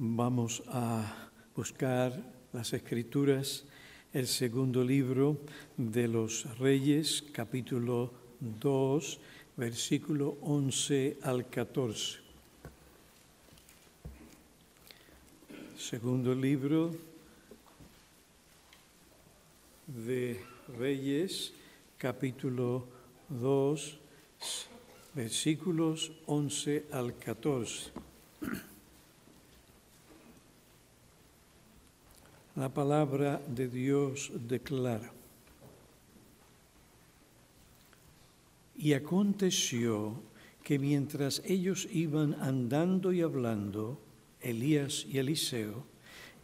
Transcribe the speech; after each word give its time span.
Vamos 0.00 0.62
a 0.68 1.28
buscar 1.56 2.12
las 2.52 2.72
escrituras, 2.72 3.64
el 4.12 4.28
segundo 4.28 4.84
libro 4.84 5.38
de 5.76 6.06
los 6.06 6.56
Reyes, 6.60 7.24
capítulo 7.32 8.12
2, 8.38 9.18
versículo 9.56 10.38
11 10.42 11.18
al 11.20 11.50
14. 11.50 12.20
Segundo 15.76 16.32
libro 16.32 16.94
de 19.88 20.40
Reyes, 20.78 21.52
capítulo 21.96 22.86
2, 23.30 23.98
versículos 25.16 26.12
11 26.26 26.86
al 26.92 27.16
14. 27.18 28.07
La 32.58 32.68
palabra 32.68 33.40
de 33.46 33.68
Dios 33.68 34.32
declara. 34.34 35.12
Y 38.76 38.94
aconteció 38.94 40.20
que 40.64 40.76
mientras 40.80 41.40
ellos 41.46 41.86
iban 41.92 42.34
andando 42.34 43.12
y 43.12 43.20
hablando, 43.20 44.00
Elías 44.40 45.06
y 45.08 45.18
Eliseo, 45.18 45.84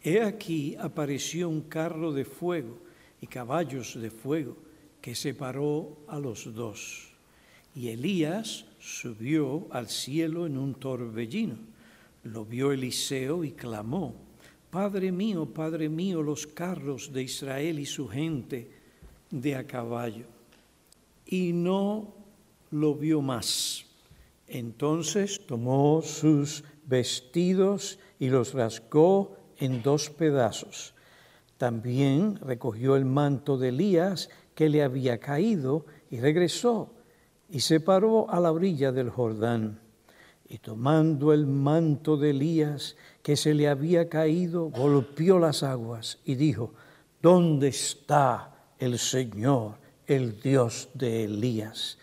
he 0.01 0.21
aquí 0.21 0.77
apareció 0.79 1.49
un 1.49 1.63
carro 1.63 2.13
de 2.13 2.23
fuego 2.23 2.77
y 3.19 3.27
caballos 3.27 3.99
de 3.99 4.09
fuego 4.09 4.55
que 5.01 5.15
separó 5.15 5.97
a 6.07 6.17
los 6.17 6.53
dos. 6.55 7.09
Y 7.75 7.89
Elías 7.89 8.63
subió 8.79 9.67
al 9.69 9.89
cielo 9.89 10.45
en 10.45 10.57
un 10.57 10.75
torbellino. 10.75 11.57
Lo 12.23 12.45
vio 12.45 12.71
Eliseo 12.71 13.43
y 13.43 13.51
clamó, 13.51 14.15
Padre 14.75 15.09
mío, 15.09 15.45
Padre 15.45 15.87
mío, 15.87 16.21
los 16.21 16.45
carros 16.45 17.13
de 17.13 17.23
Israel 17.23 17.79
y 17.79 17.85
su 17.85 18.09
gente 18.09 18.69
de 19.31 19.55
a 19.55 19.65
caballo. 19.65 20.25
Y 21.25 21.53
no 21.53 22.13
lo 22.71 22.93
vio 22.93 23.21
más. 23.21 23.85
Entonces 24.49 25.39
tomó 25.47 26.01
sus 26.01 26.65
vestidos 26.85 27.99
y 28.19 28.27
los 28.27 28.53
rasgó 28.53 29.37
en 29.59 29.81
dos 29.81 30.09
pedazos. 30.09 30.93
También 31.57 32.35
recogió 32.41 32.97
el 32.97 33.05
manto 33.05 33.57
de 33.57 33.69
Elías 33.69 34.29
que 34.55 34.67
le 34.67 34.83
había 34.83 35.21
caído 35.21 35.85
y 36.11 36.19
regresó 36.19 36.91
y 37.49 37.61
se 37.61 37.79
paró 37.79 38.29
a 38.29 38.41
la 38.41 38.51
orilla 38.51 38.91
del 38.91 39.09
Jordán. 39.09 39.84
Y 40.47 40.59
tomando 40.59 41.33
el 41.33 41.47
manto 41.47 42.17
de 42.17 42.29
Elías 42.29 42.95
que 43.23 43.35
se 43.35 43.53
le 43.53 43.67
había 43.67 44.09
caído, 44.09 44.69
golpeó 44.69 45.39
las 45.39 45.63
aguas 45.63 46.19
y 46.23 46.35
dijo, 46.35 46.71
¿dónde 47.21 47.69
está 47.69 48.53
el 48.77 48.99
Señor, 48.99 49.75
el 50.05 50.39
Dios 50.39 50.89
de 50.93 51.25
Elías? 51.25 51.97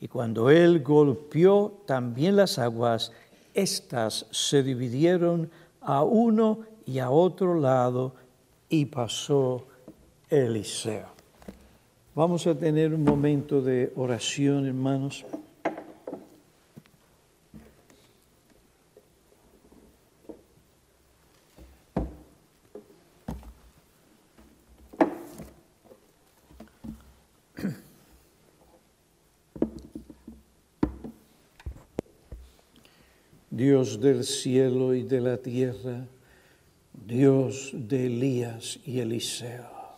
Y 0.00 0.06
cuando 0.06 0.48
él 0.50 0.82
golpeó 0.82 1.82
también 1.86 2.36
las 2.36 2.58
aguas, 2.58 3.12
éstas 3.54 4.26
se 4.30 4.62
dividieron 4.62 5.50
a 5.80 6.04
uno 6.04 6.60
y 6.86 7.00
a 7.00 7.10
otro 7.10 7.58
lado 7.58 8.14
y 8.68 8.84
pasó 8.84 9.66
Eliseo. 10.28 11.08
Vamos 12.14 12.46
a 12.46 12.54
tener 12.54 12.94
un 12.94 13.04
momento 13.04 13.60
de 13.62 13.92
oración, 13.96 14.66
hermanos. 14.66 15.24
Del 33.96 34.22
cielo 34.22 34.94
y 34.94 35.02
de 35.02 35.20
la 35.20 35.38
tierra, 35.38 36.06
Dios 36.92 37.70
de 37.72 38.06
Elías 38.06 38.78
y 38.84 39.00
Eliseo, 39.00 39.96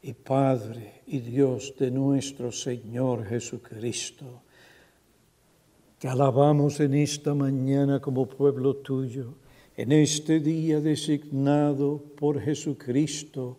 y 0.00 0.12
Padre 0.12 1.02
y 1.08 1.18
Dios 1.18 1.74
de 1.76 1.90
nuestro 1.90 2.52
Señor 2.52 3.26
Jesucristo. 3.26 4.42
Te 5.98 6.06
alabamos 6.06 6.78
en 6.78 6.94
esta 6.94 7.34
mañana 7.34 8.00
como 8.00 8.26
pueblo 8.26 8.76
tuyo, 8.76 9.34
en 9.76 9.90
este 9.90 10.38
día 10.38 10.80
designado 10.80 12.00
por 12.16 12.40
Jesucristo 12.40 13.58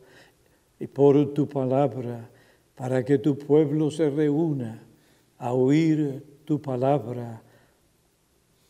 y 0.80 0.88
por 0.88 1.34
tu 1.34 1.48
palabra, 1.50 2.30
para 2.74 3.04
que 3.04 3.18
tu 3.18 3.38
pueblo 3.38 3.92
se 3.92 4.10
reúna 4.10 4.82
a 5.38 5.52
oír 5.52 6.24
tu 6.46 6.62
palabra 6.62 7.44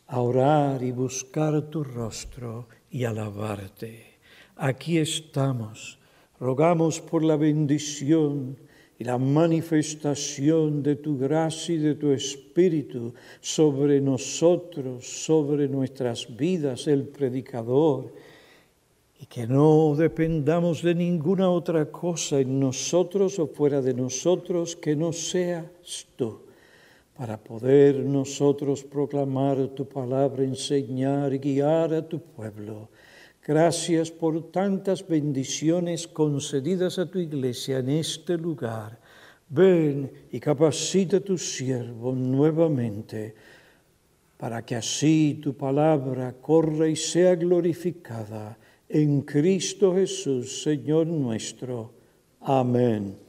a 0.08 0.20
orar 0.20 0.82
y 0.82 0.90
buscar 0.90 1.60
tu 1.68 1.84
rostro 1.84 2.66
y 2.90 3.04
alabarte. 3.04 4.18
Aquí 4.56 4.96
estamos. 4.98 5.98
Rogamos 6.40 7.00
por 7.00 7.22
la 7.22 7.36
bendición 7.36 8.56
y 8.98 9.04
la 9.04 9.18
manifestación 9.18 10.82
de 10.82 10.96
tu 10.96 11.18
gracia 11.18 11.74
y 11.74 11.78
de 11.78 11.94
tu 11.94 12.10
espíritu 12.10 13.12
sobre 13.40 14.00
nosotros, 14.00 15.06
sobre 15.06 15.68
nuestras 15.68 16.34
vidas, 16.36 16.86
el 16.86 17.04
predicador, 17.04 18.12
y 19.20 19.26
que 19.26 19.46
no 19.46 19.94
dependamos 19.94 20.82
de 20.82 20.94
ninguna 20.94 21.50
otra 21.50 21.90
cosa 21.90 22.40
en 22.40 22.58
nosotros 22.58 23.38
o 23.38 23.46
fuera 23.48 23.82
de 23.82 23.92
nosotros 23.92 24.74
que 24.74 24.96
no 24.96 25.12
seas 25.12 25.66
tú 26.16 26.47
para 27.18 27.36
poder 27.36 27.96
nosotros 27.96 28.84
proclamar 28.84 29.74
tu 29.74 29.88
palabra, 29.88 30.44
enseñar 30.44 31.34
y 31.34 31.38
guiar 31.38 31.92
a 31.92 32.08
tu 32.08 32.20
pueblo. 32.20 32.90
Gracias 33.44 34.08
por 34.08 34.52
tantas 34.52 35.04
bendiciones 35.04 36.06
concedidas 36.06 36.96
a 37.00 37.10
tu 37.10 37.18
iglesia 37.18 37.78
en 37.78 37.88
este 37.88 38.38
lugar. 38.38 39.00
Ven 39.48 40.08
y 40.30 40.38
capacita 40.38 41.16
a 41.16 41.20
tu 41.20 41.36
siervo 41.36 42.12
nuevamente 42.12 43.34
para 44.36 44.64
que 44.64 44.76
así 44.76 45.40
tu 45.42 45.54
palabra 45.54 46.36
corra 46.40 46.86
y 46.86 46.94
sea 46.94 47.34
glorificada 47.34 48.56
en 48.88 49.22
Cristo 49.22 49.92
Jesús, 49.92 50.62
Señor 50.62 51.08
nuestro. 51.08 51.90
Amén. 52.42 53.27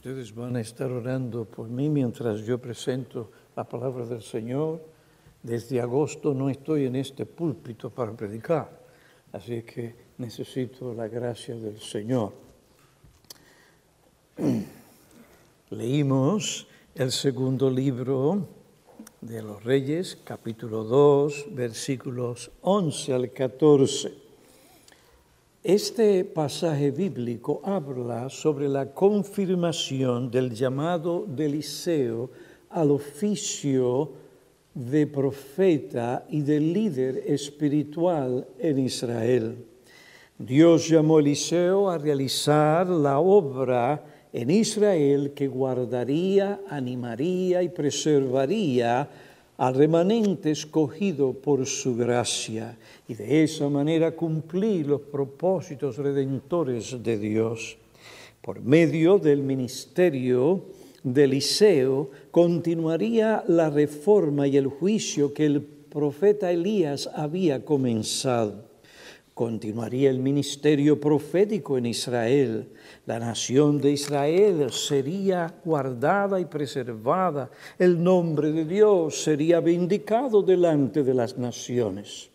Ustedes 0.00 0.34
van 0.34 0.56
a 0.56 0.62
estar 0.62 0.90
orando 0.90 1.44
por 1.44 1.68
mí 1.68 1.90
mientras 1.90 2.40
yo 2.46 2.56
presento 2.56 3.30
la 3.54 3.68
palabra 3.68 4.06
del 4.06 4.22
Señor. 4.22 4.80
Desde 5.42 5.78
agosto 5.78 6.32
no 6.32 6.48
estoy 6.48 6.86
en 6.86 6.96
este 6.96 7.26
púlpito 7.26 7.90
para 7.90 8.16
predicar, 8.16 8.80
así 9.30 9.60
que 9.60 9.94
necesito 10.16 10.94
la 10.94 11.06
gracia 11.06 11.54
del 11.54 11.78
Señor. 11.78 12.32
Leímos 15.68 16.66
el 16.94 17.12
segundo 17.12 17.68
libro 17.68 18.48
de 19.20 19.42
los 19.42 19.62
Reyes, 19.62 20.16
capítulo 20.24 20.82
2, 20.82 21.48
versículos 21.50 22.50
11 22.62 23.12
al 23.12 23.30
14. 23.32 24.29
Este 25.62 26.24
pasaje 26.24 26.90
bíblico 26.90 27.60
habla 27.62 28.30
sobre 28.30 28.66
la 28.66 28.94
confirmación 28.94 30.30
del 30.30 30.54
llamado 30.54 31.26
de 31.28 31.44
Eliseo 31.44 32.30
al 32.70 32.90
oficio 32.90 34.10
de 34.72 35.06
profeta 35.06 36.24
y 36.30 36.40
de 36.40 36.60
líder 36.60 37.24
espiritual 37.26 38.48
en 38.58 38.78
Israel. 38.78 39.66
Dios 40.38 40.88
llamó 40.88 41.18
a 41.18 41.20
Eliseo 41.20 41.90
a 41.90 41.98
realizar 41.98 42.88
la 42.88 43.18
obra 43.18 44.02
en 44.32 44.50
Israel 44.50 45.32
que 45.34 45.46
guardaría, 45.46 46.62
animaría 46.70 47.62
y 47.62 47.68
preservaría 47.68 49.10
al 49.60 49.74
remanente 49.74 50.50
escogido 50.50 51.34
por 51.34 51.66
su 51.66 51.94
gracia 51.94 52.78
y 53.06 53.12
de 53.12 53.44
esa 53.44 53.68
manera 53.68 54.12
cumplir 54.16 54.86
los 54.86 55.02
propósitos 55.02 55.98
redentores 55.98 56.96
de 57.02 57.18
Dios. 57.18 57.76
Por 58.40 58.62
medio 58.62 59.18
del 59.18 59.42
ministerio 59.42 60.64
de 61.02 61.24
Eliseo 61.24 62.10
continuaría 62.30 63.44
la 63.48 63.68
reforma 63.68 64.46
y 64.46 64.56
el 64.56 64.68
juicio 64.68 65.34
que 65.34 65.44
el 65.44 65.60
profeta 65.60 66.50
Elías 66.50 67.10
había 67.14 67.62
comenzado. 67.62 68.69
Continuaría 69.40 70.10
el 70.10 70.18
ministerio 70.18 71.00
profético 71.00 71.78
en 71.78 71.86
Israel. 71.86 72.68
La 73.06 73.18
nación 73.18 73.80
de 73.80 73.92
Israel 73.92 74.70
sería 74.70 75.54
guardada 75.64 76.38
y 76.38 76.44
preservada. 76.44 77.50
El 77.78 78.04
nombre 78.04 78.52
de 78.52 78.66
Dios 78.66 79.22
sería 79.22 79.60
vindicado 79.60 80.42
delante 80.42 81.02
de 81.02 81.14
las 81.14 81.38
naciones. 81.38 82.28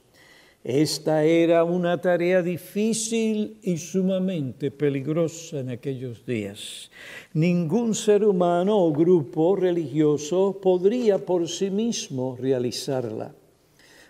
Esta 0.63 1.23
era 1.23 1.63
una 1.63 2.01
tarea 2.01 2.41
difícil 2.41 3.59
y 3.61 3.77
sumamente 3.77 4.71
peligrosa 4.71 5.59
en 5.59 5.69
aquellos 5.69 6.25
días. 6.25 6.89
Ningún 7.35 7.93
ser 7.93 8.25
humano 8.25 8.79
o 8.79 8.91
grupo 8.91 9.55
religioso 9.55 10.59
podría 10.59 11.23
por 11.23 11.47
sí 11.47 11.69
mismo 11.69 12.35
realizarla. 12.35 13.35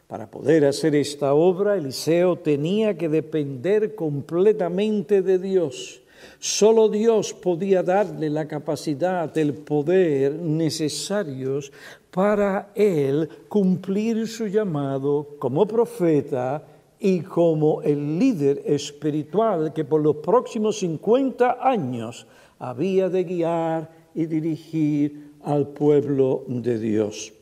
Para 0.08 0.30
poder 0.30 0.66
hacer 0.66 0.96
esta 0.96 1.34
obra, 1.34 1.76
Eliseo 1.76 2.36
tenía 2.38 2.96
que 2.96 3.10
depender 3.10 3.96
completamente 3.96 5.24
de 5.24 5.40
Dios. 5.40 6.02
Solo 6.40 6.90
Dios 6.90 7.34
podía 7.34 7.82
darle 7.82 8.30
la 8.30 8.48
capacidad, 8.48 9.36
el 9.38 9.54
poder 9.54 10.34
necesarios 10.34 11.72
para 12.12 12.72
él 12.76 13.28
cumplir 13.50 14.28
su 14.28 14.48
llamado 14.48 15.36
como 15.40 15.66
profeta 15.66 16.64
y 17.00 17.22
como 17.22 17.82
el 17.82 18.20
líder 18.20 18.62
espiritual 18.66 19.74
que 19.74 19.86
por 19.86 20.02
los 20.02 20.18
próximos 20.18 20.80
50 20.80 21.58
años 21.62 22.28
había 22.60 23.10
de 23.10 23.24
guiar 23.24 23.92
y 24.14 24.28
dirigir 24.28 25.34
al 25.44 25.68
pueblo 25.70 26.44
de 26.48 26.80
Dios. 26.80 27.34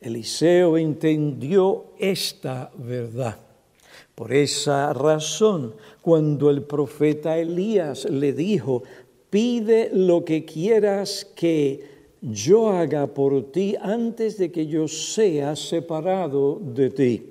Eliseo 0.00 0.78
entendió 0.78 1.86
esta 1.98 2.70
verdad. 2.76 3.38
Por 4.14 4.32
esa 4.32 4.92
razón, 4.92 5.74
cuando 6.02 6.50
el 6.50 6.62
profeta 6.62 7.38
Elías 7.38 8.04
le 8.04 8.32
dijo, 8.32 8.82
pide 9.30 9.90
lo 9.92 10.24
que 10.24 10.44
quieras 10.44 11.26
que 11.34 11.98
yo 12.20 12.70
haga 12.70 13.06
por 13.06 13.52
ti 13.52 13.76
antes 13.80 14.38
de 14.38 14.50
que 14.50 14.66
yo 14.66 14.88
sea 14.88 15.54
separado 15.54 16.60
de 16.60 16.90
ti. 16.90 17.22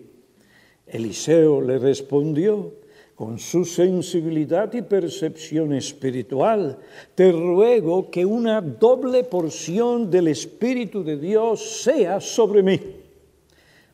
Eliseo 0.86 1.62
le 1.62 1.78
respondió, 1.80 2.74
con 3.18 3.40
su 3.40 3.66
sensibilidad 3.66 4.72
y 4.76 4.84
percepción 4.84 5.74
espiritual, 5.74 6.78
te 7.16 7.32
ruego 7.32 8.12
que 8.12 8.24
una 8.24 8.62
doble 8.62 9.24
porción 9.24 10.12
del 10.12 10.28
Espíritu 10.28 11.04
de 11.04 11.18
Dios 11.18 11.82
sea 11.82 12.22
sobre 12.22 12.62
mí. 12.62 12.80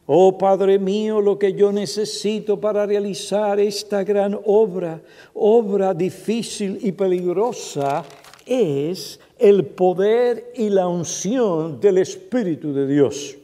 Oh 0.07 0.37
Padre 0.37 0.77
mío, 0.77 1.21
lo 1.21 1.39
que 1.39 1.53
yo 1.53 1.71
necesito 1.71 2.59
para 2.59 2.85
realizar 2.85 3.61
esta 3.61 4.03
gran 4.03 4.37
obra, 4.43 5.01
obra 5.33 5.93
difícil 5.93 6.79
y 6.81 6.91
peligrosa, 6.91 8.03
es 8.45 9.21
el 9.39 9.67
poder 9.67 10.51
y 10.53 10.67
la 10.67 10.89
unción 10.89 11.79
del 11.79 11.99
Espíritu 11.99 12.73
de 12.73 12.87
Dios. 12.87 13.37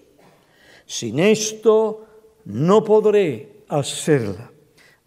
Sin 0.86 1.20
esto 1.20 2.06
no 2.44 2.84
podré 2.84 3.64
hacerla. 3.70 4.52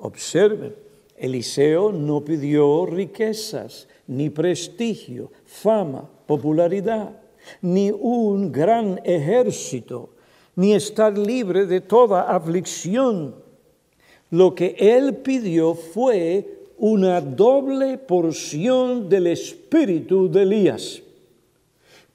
Observen, 0.02 0.75
Eliseo 1.16 1.93
no 1.93 2.25
pidió 2.25 2.87
riquezas, 2.87 3.87
ni 4.08 4.31
prestigio, 4.31 5.31
fama, 5.46 6.10
popularidad, 6.26 7.20
ni 7.60 7.93
un 7.93 8.50
gran 8.50 9.00
ejército, 9.04 10.10
ni 10.56 10.75
estar 10.75 11.16
libre 11.16 11.66
de 11.66 11.81
toda 11.81 12.22
aflicción. 12.22 13.37
Lo 14.31 14.56
que 14.56 14.75
él 14.76 15.19
pidió 15.19 15.75
fue 15.75 16.64
una 16.78 17.20
doble 17.20 17.96
porción 17.96 19.08
del 19.08 19.28
espíritu 19.28 20.28
de 20.28 20.43
Elías. 20.43 21.00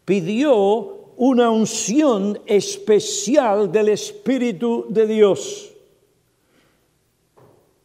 Pidió 0.04 1.14
una 1.16 1.50
unción 1.50 2.38
especial 2.46 3.72
del 3.72 3.90
Espíritu 3.90 4.86
de 4.90 5.08
Dios 5.08 5.77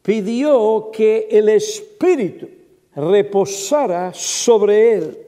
pidió 0.03 0.91
que 0.93 1.29
el 1.31 1.49
Espíritu 1.49 2.49
reposara 2.95 4.13
sobre 4.13 4.95
él. 4.95 5.19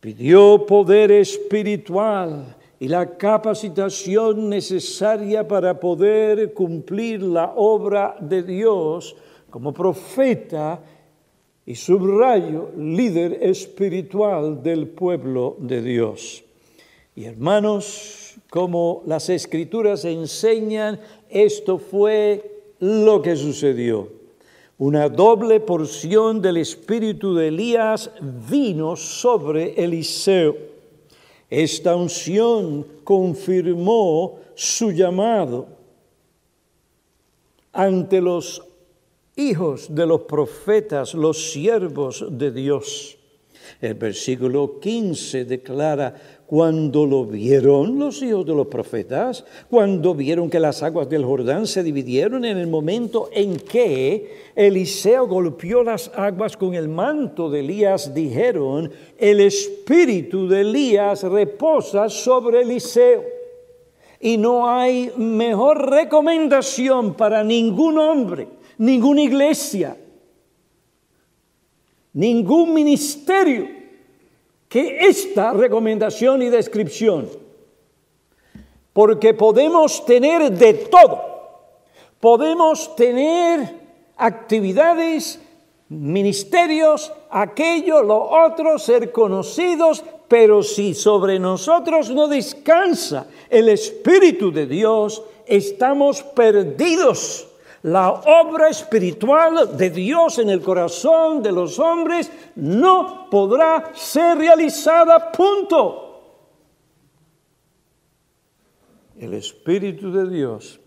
Pidió 0.00 0.66
poder 0.66 1.10
espiritual 1.12 2.56
y 2.78 2.88
la 2.88 3.16
capacitación 3.16 4.50
necesaria 4.50 5.48
para 5.48 5.80
poder 5.80 6.52
cumplir 6.52 7.22
la 7.22 7.54
obra 7.56 8.16
de 8.20 8.42
Dios 8.42 9.16
como 9.48 9.72
profeta 9.72 10.80
y 11.64 11.74
subrayo 11.74 12.70
líder 12.76 13.38
espiritual 13.42 14.62
del 14.62 14.88
pueblo 14.88 15.56
de 15.58 15.80
Dios. 15.80 16.44
Y 17.16 17.24
hermanos, 17.24 18.34
como 18.50 19.02
las 19.06 19.30
escrituras 19.30 20.04
enseñan, 20.04 21.00
esto 21.30 21.78
fue 21.78 22.53
lo 22.84 23.22
que 23.22 23.34
sucedió. 23.34 24.12
Una 24.76 25.08
doble 25.08 25.60
porción 25.60 26.42
del 26.42 26.58
espíritu 26.58 27.34
de 27.34 27.48
Elías 27.48 28.10
vino 28.20 28.94
sobre 28.94 29.72
Eliseo. 29.82 30.54
Esta 31.48 31.96
unción 31.96 32.86
confirmó 33.02 34.40
su 34.54 34.90
llamado 34.90 35.66
ante 37.72 38.20
los 38.20 38.62
hijos 39.36 39.94
de 39.94 40.06
los 40.06 40.22
profetas, 40.22 41.14
los 41.14 41.52
siervos 41.52 42.26
de 42.30 42.50
Dios. 42.50 43.16
El 43.80 43.94
versículo 43.94 44.78
15 44.78 45.46
declara, 45.46 46.33
cuando 46.46 47.06
lo 47.06 47.24
vieron 47.24 47.98
los 47.98 48.22
hijos 48.22 48.44
de 48.44 48.54
los 48.54 48.66
profetas, 48.66 49.44
cuando 49.70 50.14
vieron 50.14 50.50
que 50.50 50.60
las 50.60 50.82
aguas 50.82 51.08
del 51.08 51.24
Jordán 51.24 51.66
se 51.66 51.82
dividieron 51.82 52.44
en 52.44 52.58
el 52.58 52.66
momento 52.66 53.30
en 53.32 53.56
que 53.56 54.50
Eliseo 54.54 55.26
golpeó 55.26 55.82
las 55.82 56.10
aguas 56.14 56.56
con 56.56 56.74
el 56.74 56.88
manto 56.88 57.48
de 57.48 57.60
Elías, 57.60 58.14
dijeron, 58.14 58.90
el 59.18 59.40
espíritu 59.40 60.46
de 60.46 60.60
Elías 60.60 61.22
reposa 61.22 62.08
sobre 62.10 62.62
Eliseo. 62.62 63.24
Y 64.20 64.36
no 64.36 64.68
hay 64.68 65.12
mejor 65.16 65.90
recomendación 65.90 67.14
para 67.14 67.42
ningún 67.42 67.98
hombre, 67.98 68.48
ninguna 68.78 69.22
iglesia, 69.22 69.96
ningún 72.12 72.72
ministerio 72.72 73.83
que 74.74 75.06
esta 75.06 75.52
recomendación 75.52 76.42
y 76.42 76.48
descripción, 76.50 77.28
porque 78.92 79.32
podemos 79.32 80.04
tener 80.04 80.50
de 80.50 80.74
todo, 80.74 81.22
podemos 82.18 82.96
tener 82.96 83.72
actividades, 84.16 85.38
ministerios, 85.88 87.12
aquello, 87.30 88.02
lo 88.02 88.20
otro, 88.20 88.76
ser 88.80 89.12
conocidos, 89.12 90.02
pero 90.26 90.64
si 90.64 90.92
sobre 90.92 91.38
nosotros 91.38 92.10
no 92.10 92.26
descansa 92.26 93.28
el 93.48 93.68
Espíritu 93.68 94.50
de 94.50 94.66
Dios, 94.66 95.22
estamos 95.46 96.20
perdidos 96.24 97.46
la 97.84 98.12
obra 98.12 98.70
espiritual 98.70 99.76
de 99.76 99.90
Dios 99.90 100.38
en 100.38 100.48
el 100.48 100.62
corazón 100.62 101.42
de 101.42 101.52
los 101.52 101.78
hombres 101.78 102.30
no 102.56 103.28
podrá 103.28 103.92
ser 103.94 104.38
realizada, 104.38 105.30
punto. 105.30 106.00
El 109.18 109.34
Espíritu 109.34 110.10
de 110.10 110.30
Dios 110.30 110.80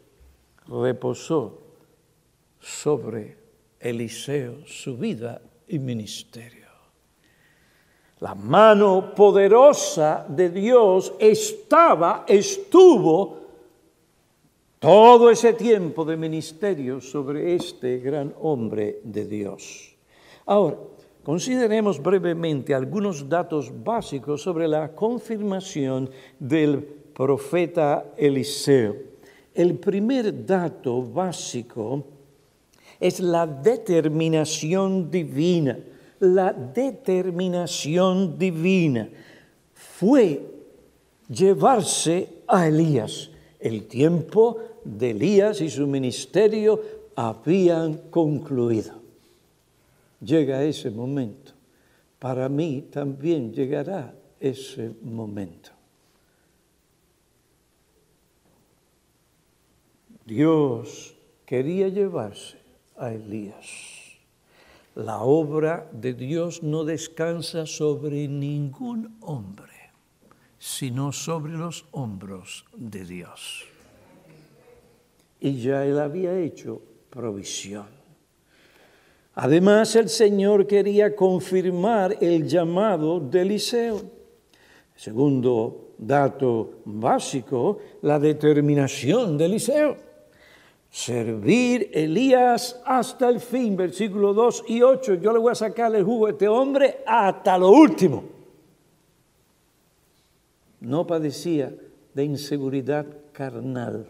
reposó 0.67 1.59
sobre 2.59 3.37
Eliseo, 3.79 4.65
su 4.65 4.97
vida 4.97 5.39
y 5.67 5.77
ministerio. 5.77 6.65
La 8.21 8.33
mano 8.33 9.13
poderosa 9.13 10.25
de 10.27 10.49
Dios 10.49 11.13
estaba, 11.19 12.25
estuvo 12.27 13.46
todo 14.79 15.29
ese 15.29 15.53
tiempo 15.53 16.05
de 16.05 16.17
ministerio 16.17 17.01
sobre 17.01 17.55
este 17.55 18.00
gran 18.00 18.34
hombre 18.39 19.00
de 19.03 19.25
Dios. 19.25 19.96
Ahora, 20.46 20.77
Consideremos 21.27 22.01
brevemente 22.01 22.74
algunos 22.74 23.27
datos 23.27 23.69
básicos 23.84 24.41
sobre 24.41 24.65
la 24.65 24.96
confirmación 24.96 26.10
del 26.39 26.81
profeta 26.81 28.13
Eliseo. 28.15 28.96
El 29.53 29.77
primer 29.77 30.46
dato 30.46 31.03
básico 31.03 32.01
es 32.98 33.19
la 33.19 33.46
determinación 33.46 35.12
divina. 35.12 35.77
La 36.22 36.53
determinación 36.53 38.39
divina 38.39 39.10
fue 39.74 40.46
llevarse 41.27 42.29
a 42.48 42.69
Elías. 42.69 43.31
El 43.59 43.87
tiempo 43.87 44.57
de 44.83 45.11
Elías 45.11 45.61
y 45.61 45.69
su 45.69 45.87
ministerio 45.87 46.81
habían 47.15 48.09
concluido. 48.09 49.01
Llega 50.21 50.63
ese 50.63 50.91
momento. 50.91 51.53
Para 52.19 52.49
mí 52.49 52.87
también 52.91 53.53
llegará 53.53 54.13
ese 54.39 54.91
momento. 55.01 55.71
Dios 60.25 61.15
quería 61.45 61.87
llevarse 61.87 62.57
a 62.97 63.13
Elías. 63.13 63.65
La 64.95 65.21
obra 65.21 65.89
de 65.93 66.13
Dios 66.13 66.63
no 66.63 66.83
descansa 66.83 67.65
sobre 67.65 68.27
ningún 68.27 69.15
hombre, 69.21 69.76
sino 70.59 71.11
sobre 71.11 71.53
los 71.53 71.85
hombros 71.91 72.65
de 72.75 73.05
Dios. 73.05 73.65
Y 75.39 75.61
ya 75.61 75.85
él 75.85 75.99
había 75.99 76.37
hecho 76.37 76.81
provisión. 77.09 77.85
Además, 79.35 79.95
el 79.95 80.09
Señor 80.09 80.65
quería 80.65 81.15
confirmar 81.15 82.17
el 82.21 82.47
llamado 82.47 83.19
de 83.19 83.41
Eliseo. 83.41 84.01
Segundo 84.95 85.93
dato 85.97 86.81
básico, 86.85 87.77
la 88.01 88.17
determinación 88.17 89.37
de 89.37 89.45
Eliseo 89.45 90.07
servir 90.89 91.91
Elías 91.93 92.81
hasta 92.85 93.29
el 93.29 93.39
fin, 93.39 93.75
versículo 93.75 94.33
2 94.33 94.63
y 94.67 94.81
8. 94.81 95.15
Yo 95.15 95.33
le 95.33 95.39
voy 95.39 95.51
a 95.51 95.55
sacar 95.55 95.95
el 95.95 96.03
jugo 96.03 96.27
a 96.27 96.31
este 96.31 96.47
hombre 96.47 97.03
hasta 97.05 97.57
lo 97.57 97.69
último. 97.69 98.37
No 100.88 101.06
padecía 101.06 101.75
de 102.13 102.24
inseguridad 102.24 103.06
carnal. 103.34 104.08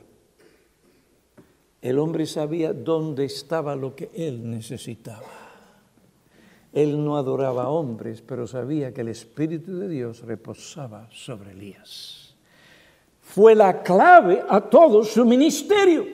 El 1.82 1.98
hombre 1.98 2.28
sabía 2.28 2.72
dónde 2.72 3.26
estaba 3.26 3.76
lo 3.76 3.96
que 3.96 4.12
él 4.14 4.48
necesitaba. 4.48 5.26
Él 6.72 7.04
no 7.04 7.18
adoraba 7.18 7.64
a 7.64 7.70
hombres, 7.70 8.22
pero 8.22 8.46
sabía 8.46 8.94
que 8.94 9.02
el 9.02 9.08
Espíritu 9.08 9.76
de 9.80 9.90
Dios 9.90 10.22
reposaba 10.22 11.10
sobre 11.12 11.54
Elías. 11.54 12.36
Fue 13.22 13.56
la 13.56 13.82
clave 13.82 14.44
a 14.48 14.62
todo 14.62 15.04
su 15.04 15.26
ministerio. 15.26 16.06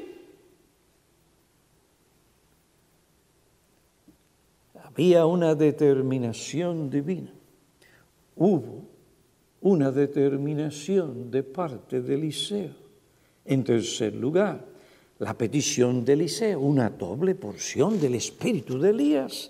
Había 4.81 5.25
una 5.25 5.55
determinación 5.55 6.89
divina. 6.89 7.33
Hubo 8.37 8.82
una 9.63 9.91
determinación 9.91 11.31
de 11.31 11.41
parte 11.41 12.01
de 12.01 12.15
Eliseo. 12.15 12.71
En 13.45 13.63
tercer 13.63 14.13
lugar, 14.13 14.65
la 15.19 15.37
petición 15.37 16.03
de 16.03 16.13
Eliseo, 16.13 16.59
una 16.59 16.89
doble 16.89 17.33
porción 17.33 17.99
del 17.99 18.15
espíritu 18.15 18.77
de 18.77 18.89
Elías. 18.89 19.47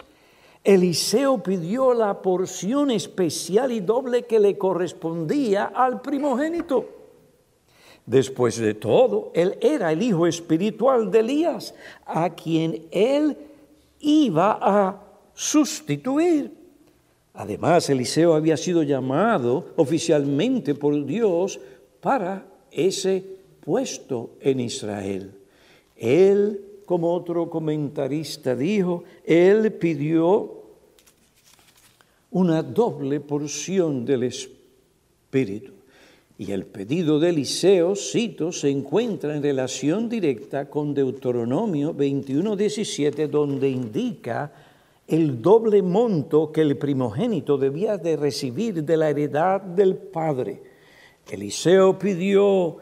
Eliseo 0.64 1.42
pidió 1.42 1.94
la 1.96 2.22
porción 2.22 2.92
especial 2.92 3.72
y 3.72 3.80
doble 3.80 4.24
que 4.24 4.40
le 4.40 4.56
correspondía 4.56 5.66
al 5.66 6.02
primogénito. 6.02 6.88
Después 8.06 8.58
de 8.58 8.76
todo, 8.76 9.32
él 9.34 9.58
era 9.62 9.92
el 9.92 10.04
hijo 10.04 10.28
espiritual 10.28 11.10
de 11.10 11.20
Elías, 11.20 11.74
a 12.06 12.30
quien 12.30 12.88
él 12.92 13.36
iba 14.00 14.60
a 14.62 15.02
sustituir. 15.34 16.63
Además, 17.34 17.90
Eliseo 17.90 18.36
había 18.36 18.58
sido 18.58 18.84
llamado 18.84 19.74
oficialmente 19.76 20.76
por 20.76 21.06
Dios 21.06 21.60
para 22.00 22.46
ese 22.72 23.24
puesto 23.60 24.32
en 24.40 24.60
Israel. 24.60 25.32
Él, 25.96 26.62
como 26.86 27.14
otro 27.14 27.50
comentarista 27.50 28.56
dijo, 28.56 29.04
él 29.26 29.72
pidió 29.74 30.64
una 32.32 32.62
doble 32.62 33.20
porción 33.20 34.06
del 34.06 34.24
Espíritu. 34.24 35.72
Y 36.38 36.52
el 36.52 36.66
pedido 36.66 37.20
de 37.20 37.30
Eliseo, 37.30 37.96
cito, 37.96 38.52
se 38.52 38.70
encuentra 38.70 39.36
en 39.36 39.44
relación 39.44 40.10
directa 40.10 40.70
con 40.70 40.94
Deuteronomio 40.94 41.94
21:17, 41.94 43.28
donde 43.28 43.70
indica 43.70 44.52
el 45.14 45.44
doble 45.44 45.84
monto 45.84 46.52
que 46.52 46.62
el 46.62 46.76
primogénito 46.76 47.60
debía 47.60 47.98
de 48.00 48.18
recibir 48.18 48.84
de 48.84 48.98
la 48.98 49.12
heredad 49.12 49.62
del 49.62 49.96
padre. 49.96 50.64
Eliseo 51.30 52.00
pidió 52.00 52.78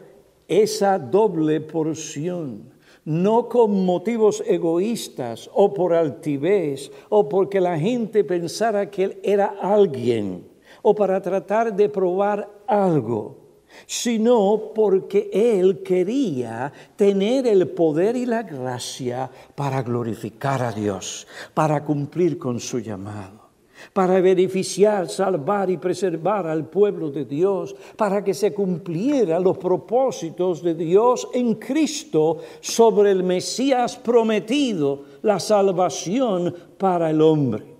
esa 0.48 0.98
doble 0.98 1.60
porción, 1.60 2.72
no 3.04 3.50
con 3.50 3.84
motivos 3.84 4.42
egoístas 4.46 5.50
o 5.52 5.74
por 5.74 5.92
altivez 5.92 6.90
o 7.10 7.28
porque 7.28 7.60
la 7.60 7.78
gente 7.78 8.24
pensara 8.24 8.90
que 8.90 9.04
él 9.04 9.18
era 9.22 9.54
alguien 9.60 10.48
o 10.80 10.94
para 10.94 11.20
tratar 11.20 11.76
de 11.76 11.90
probar 11.90 12.48
algo 12.66 13.41
sino 13.86 14.72
porque 14.74 15.30
Él 15.32 15.82
quería 15.82 16.72
tener 16.96 17.46
el 17.46 17.68
poder 17.68 18.16
y 18.16 18.26
la 18.26 18.42
gracia 18.42 19.30
para 19.54 19.82
glorificar 19.82 20.62
a 20.62 20.72
Dios, 20.72 21.26
para 21.54 21.84
cumplir 21.84 22.38
con 22.38 22.60
su 22.60 22.78
llamado, 22.78 23.50
para 23.92 24.20
beneficiar, 24.20 25.08
salvar 25.08 25.70
y 25.70 25.76
preservar 25.76 26.46
al 26.46 26.66
pueblo 26.66 27.10
de 27.10 27.24
Dios, 27.24 27.74
para 27.96 28.22
que 28.22 28.34
se 28.34 28.52
cumplieran 28.52 29.42
los 29.42 29.58
propósitos 29.58 30.62
de 30.62 30.74
Dios 30.74 31.28
en 31.34 31.54
Cristo 31.56 32.38
sobre 32.60 33.10
el 33.10 33.22
Mesías 33.22 33.96
prometido, 33.96 35.04
la 35.22 35.40
salvación 35.40 36.54
para 36.78 37.10
el 37.10 37.20
hombre. 37.20 37.72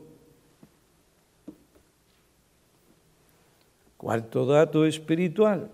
Cuarto 3.97 4.45
dato 4.45 4.85
espiritual 4.85 5.71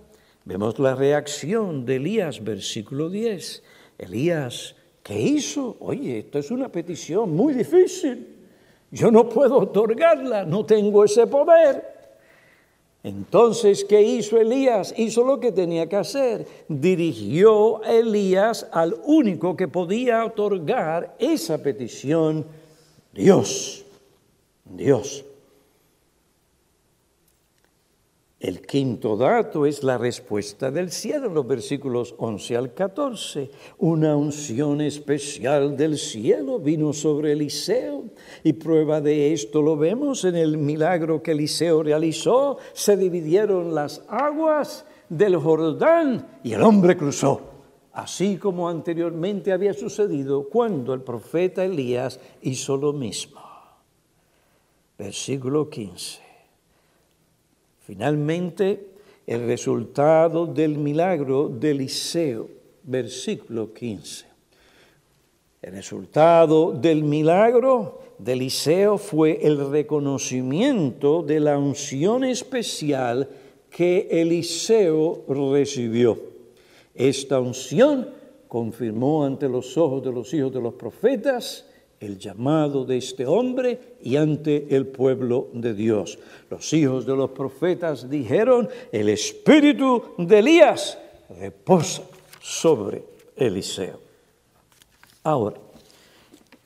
Vemos 0.48 0.78
la 0.78 0.94
reacción 0.94 1.84
de 1.84 1.96
Elías, 1.96 2.42
versículo 2.42 3.10
10. 3.10 3.62
Elías, 3.98 4.74
¿qué 5.02 5.20
hizo? 5.20 5.76
Oye, 5.78 6.20
esto 6.20 6.38
es 6.38 6.50
una 6.50 6.70
petición 6.70 7.36
muy 7.36 7.52
difícil. 7.52 8.34
Yo 8.90 9.10
no 9.10 9.28
puedo 9.28 9.58
otorgarla, 9.58 10.46
no 10.46 10.64
tengo 10.64 11.04
ese 11.04 11.26
poder. 11.26 11.84
Entonces, 13.02 13.84
¿qué 13.84 14.00
hizo 14.00 14.38
Elías? 14.38 14.94
Hizo 14.96 15.22
lo 15.22 15.38
que 15.38 15.52
tenía 15.52 15.86
que 15.86 15.96
hacer. 15.96 16.46
Dirigió 16.66 17.84
a 17.84 17.92
Elías 17.92 18.66
al 18.72 18.96
único 19.04 19.54
que 19.54 19.68
podía 19.68 20.24
otorgar 20.24 21.14
esa 21.18 21.62
petición, 21.62 22.46
Dios. 23.12 23.84
Dios. 24.64 25.26
El 28.40 28.60
quinto 28.60 29.16
dato 29.16 29.66
es 29.66 29.82
la 29.82 29.98
respuesta 29.98 30.70
del 30.70 30.92
cielo, 30.92 31.28
los 31.28 31.44
versículos 31.44 32.14
11 32.18 32.56
al 32.56 32.72
14. 32.72 33.50
Una 33.78 34.14
unción 34.14 34.80
especial 34.80 35.76
del 35.76 35.98
cielo 35.98 36.60
vino 36.60 36.92
sobre 36.92 37.32
Eliseo 37.32 38.04
y 38.44 38.52
prueba 38.52 39.00
de 39.00 39.32
esto 39.32 39.60
lo 39.60 39.76
vemos 39.76 40.24
en 40.24 40.36
el 40.36 40.56
milagro 40.56 41.20
que 41.20 41.32
Eliseo 41.32 41.82
realizó. 41.82 42.58
Se 42.74 42.96
dividieron 42.96 43.74
las 43.74 44.04
aguas 44.08 44.86
del 45.08 45.34
Jordán 45.36 46.38
y 46.44 46.52
el 46.52 46.62
hombre 46.62 46.96
cruzó, 46.96 47.40
así 47.92 48.36
como 48.36 48.68
anteriormente 48.68 49.50
había 49.50 49.74
sucedido 49.74 50.48
cuando 50.48 50.94
el 50.94 51.00
profeta 51.00 51.64
Elías 51.64 52.20
hizo 52.42 52.76
lo 52.76 52.92
mismo. 52.92 53.40
Versículo 54.96 55.68
15. 55.68 56.27
Finalmente, 57.88 58.90
el 59.26 59.46
resultado 59.46 60.46
del 60.46 60.76
milagro 60.76 61.48
de 61.48 61.70
Eliseo, 61.70 62.46
versículo 62.82 63.72
15. 63.72 64.26
El 65.62 65.72
resultado 65.72 66.72
del 66.72 67.02
milagro 67.02 68.02
de 68.18 68.34
Eliseo 68.34 68.98
fue 68.98 69.38
el 69.40 69.70
reconocimiento 69.70 71.22
de 71.22 71.40
la 71.40 71.56
unción 71.56 72.24
especial 72.24 73.26
que 73.70 74.06
Eliseo 74.10 75.24
recibió. 75.26 76.18
Esta 76.94 77.40
unción 77.40 78.10
confirmó 78.48 79.24
ante 79.24 79.48
los 79.48 79.78
ojos 79.78 80.04
de 80.04 80.12
los 80.12 80.34
hijos 80.34 80.52
de 80.52 80.60
los 80.60 80.74
profetas 80.74 81.64
el 82.00 82.18
llamado 82.18 82.84
de 82.84 82.96
este 82.96 83.26
hombre 83.26 83.96
y 84.02 84.16
ante 84.16 84.74
el 84.74 84.86
pueblo 84.86 85.48
de 85.52 85.74
Dios. 85.74 86.18
Los 86.50 86.72
hijos 86.72 87.06
de 87.06 87.16
los 87.16 87.30
profetas 87.30 88.08
dijeron, 88.08 88.68
el 88.92 89.08
espíritu 89.08 90.14
de 90.18 90.38
Elías 90.38 90.98
reposa 91.38 92.02
sobre 92.40 93.02
Eliseo. 93.36 94.00
Ahora, 95.24 95.56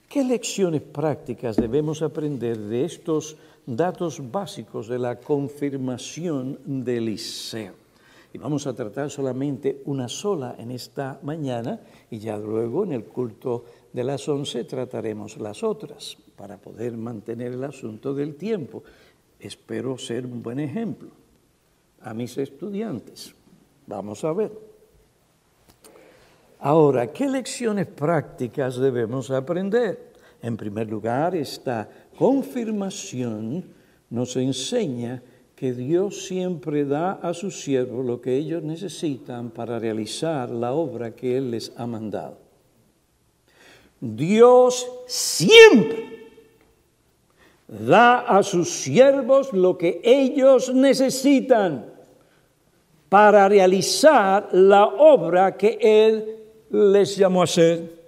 ¿qué 0.08 0.22
lecciones 0.22 0.82
prácticas 0.82 1.56
debemos 1.56 2.02
aprender 2.02 2.58
de 2.58 2.84
estos 2.84 3.36
datos 3.66 4.20
básicos 4.30 4.88
de 4.88 4.98
la 4.98 5.18
confirmación 5.18 6.58
de 6.64 6.98
Eliseo? 6.98 7.81
Y 8.32 8.38
vamos 8.38 8.66
a 8.66 8.74
tratar 8.74 9.10
solamente 9.10 9.82
una 9.84 10.08
sola 10.08 10.56
en 10.58 10.70
esta 10.70 11.20
mañana 11.22 11.80
y 12.10 12.18
ya 12.18 12.38
luego 12.38 12.84
en 12.84 12.92
el 12.92 13.04
culto 13.04 13.64
de 13.92 14.04
las 14.04 14.26
once 14.28 14.64
trataremos 14.64 15.36
las 15.36 15.62
otras 15.62 16.16
para 16.36 16.56
poder 16.56 16.96
mantener 16.96 17.52
el 17.52 17.64
asunto 17.64 18.14
del 18.14 18.36
tiempo. 18.36 18.82
Espero 19.38 19.98
ser 19.98 20.24
un 20.24 20.42
buen 20.42 20.60
ejemplo 20.60 21.10
a 22.00 22.14
mis 22.14 22.38
estudiantes. 22.38 23.34
Vamos 23.86 24.24
a 24.24 24.32
ver. 24.32 24.52
Ahora, 26.60 27.12
¿qué 27.12 27.28
lecciones 27.28 27.86
prácticas 27.86 28.76
debemos 28.76 29.30
aprender? 29.30 30.12
En 30.40 30.56
primer 30.56 30.88
lugar, 30.88 31.34
esta 31.34 31.88
confirmación 32.16 33.64
nos 34.10 34.36
enseña 34.36 35.22
que 35.62 35.72
Dios 35.72 36.26
siempre 36.26 36.84
da 36.84 37.12
a 37.22 37.32
sus 37.34 37.62
siervos 37.62 38.04
lo 38.04 38.20
que 38.20 38.34
ellos 38.34 38.64
necesitan 38.64 39.50
para 39.50 39.78
realizar 39.78 40.50
la 40.50 40.72
obra 40.72 41.14
que 41.14 41.36
Él 41.36 41.52
les 41.52 41.70
ha 41.76 41.86
mandado. 41.86 42.36
Dios 44.00 44.90
siempre 45.06 46.26
da 47.68 48.22
a 48.22 48.42
sus 48.42 48.70
siervos 48.70 49.52
lo 49.52 49.78
que 49.78 50.00
ellos 50.02 50.74
necesitan 50.74 51.86
para 53.08 53.48
realizar 53.48 54.48
la 54.50 54.84
obra 54.84 55.56
que 55.56 55.78
Él 55.80 56.38
les 56.70 57.16
llamó 57.16 57.42
a 57.42 57.44
hacer. 57.44 58.02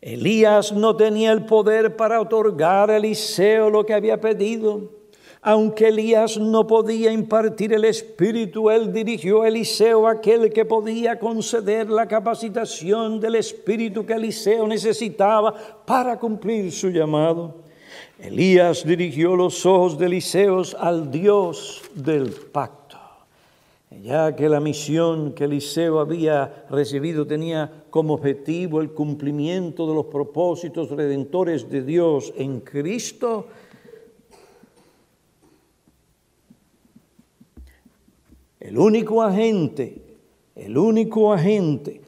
Elías 0.00 0.70
no 0.70 0.94
tenía 0.94 1.32
el 1.32 1.46
poder 1.46 1.96
para 1.96 2.20
otorgar 2.20 2.92
a 2.92 2.98
Eliseo 2.98 3.70
lo 3.70 3.84
que 3.84 3.92
había 3.94 4.20
pedido. 4.20 5.01
Aunque 5.44 5.88
Elías 5.88 6.38
no 6.38 6.68
podía 6.68 7.10
impartir 7.10 7.72
el 7.72 7.84
Espíritu, 7.84 8.70
él 8.70 8.92
dirigió 8.92 9.42
a 9.42 9.48
Eliseo, 9.48 10.06
aquel 10.06 10.52
que 10.52 10.64
podía 10.64 11.18
conceder 11.18 11.90
la 11.90 12.06
capacitación 12.06 13.18
del 13.18 13.34
Espíritu 13.34 14.06
que 14.06 14.12
Eliseo 14.12 14.68
necesitaba 14.68 15.52
para 15.84 16.16
cumplir 16.16 16.70
su 16.70 16.90
llamado. 16.90 17.56
Elías 18.20 18.86
dirigió 18.86 19.34
los 19.34 19.66
ojos 19.66 19.98
de 19.98 20.06
Eliseo 20.06 20.62
al 20.78 21.10
Dios 21.10 21.82
del 21.92 22.30
pacto. 22.30 22.98
Ya 24.00 24.36
que 24.36 24.48
la 24.48 24.60
misión 24.60 25.32
que 25.32 25.44
Eliseo 25.44 25.98
había 25.98 26.66
recibido 26.70 27.26
tenía 27.26 27.84
como 27.90 28.14
objetivo 28.14 28.80
el 28.80 28.92
cumplimiento 28.92 29.88
de 29.88 29.94
los 29.94 30.06
propósitos 30.06 30.88
redentores 30.90 31.68
de 31.68 31.82
Dios 31.82 32.32
en 32.36 32.60
Cristo, 32.60 33.48
El 38.62 38.78
único 38.78 39.20
agente, 39.24 40.00
el 40.54 40.78
único 40.78 41.32
agente, 41.32 42.00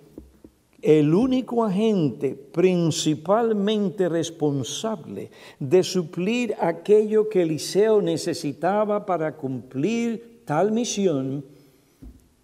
el 0.81 1.13
único 1.13 1.65
agente 1.65 2.37
principalmente 2.37 4.09
responsable 4.09 5.33
de 5.59 5.83
suplir 5.83 6.55
aquello 6.61 7.29
que 7.29 7.43
Eliseo 7.43 8.01
necesitaba 8.01 9.05
para 9.05 9.37
cumplir 9.37 10.43
tal 10.45 10.71
misión 10.71 11.45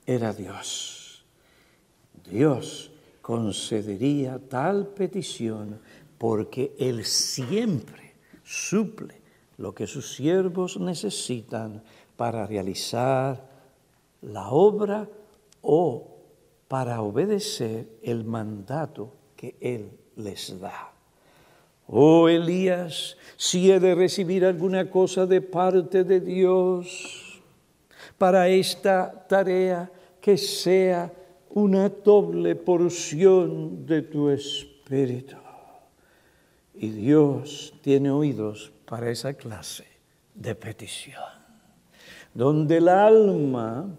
era 0.05 0.33
Dios. 0.33 1.25
Dios 2.29 2.91
concedería 3.23 4.41
tal 4.49 4.89
petición 4.89 5.79
porque 6.19 6.75
Él 6.81 7.05
siempre 7.05 8.15
suple 8.43 9.21
lo 9.57 9.73
que 9.73 9.87
sus 9.87 10.17
siervos 10.17 10.81
necesitan 10.81 11.85
para 12.17 12.45
realizar 12.45 13.50
la 14.23 14.51
obra 14.51 15.09
o 15.63 16.19
para 16.69 17.03
obedecer 17.03 17.99
el 18.03 18.25
mandato 18.25 19.13
que 19.37 19.57
Él 19.61 19.91
les 20.17 20.61
da. 20.61 20.93
Oh 21.87 22.29
Elías, 22.29 23.17
si 23.37 23.73
he 23.73 23.81
de 23.81 23.95
recibir 23.97 24.45
alguna 24.45 24.89
cosa 24.89 25.27
de 25.27 25.41
parte 25.41 26.05
de 26.05 26.21
Dios 26.21 27.43
para 28.17 28.49
esta 28.49 29.27
tarea, 29.27 29.91
que 30.21 30.37
sea 30.37 31.13
una 31.51 31.89
doble 31.89 32.55
porción 32.55 33.87
de 33.87 34.03
tu 34.03 34.29
espíritu. 34.29 35.37
Y 36.75 36.91
Dios 36.91 37.75
tiene 37.83 38.11
oídos 38.11 38.73
para 38.85 39.11
esa 39.11 39.35
clase 39.35 39.87
de 40.35 40.55
petición, 40.55 41.23
donde 42.33 42.77
el 42.77 42.89
alma 42.89 43.99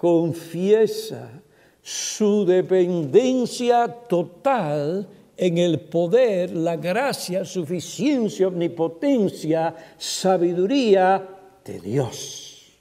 confiesa 0.00 1.42
su 1.82 2.46
dependencia 2.46 3.86
total 3.86 5.06
en 5.36 5.58
el 5.58 5.78
poder, 5.78 6.52
la 6.52 6.76
gracia, 6.76 7.44
suficiencia, 7.44 8.48
omnipotencia, 8.48 9.76
sabiduría 9.98 11.28
de 11.62 11.80
Dios. 11.80 12.80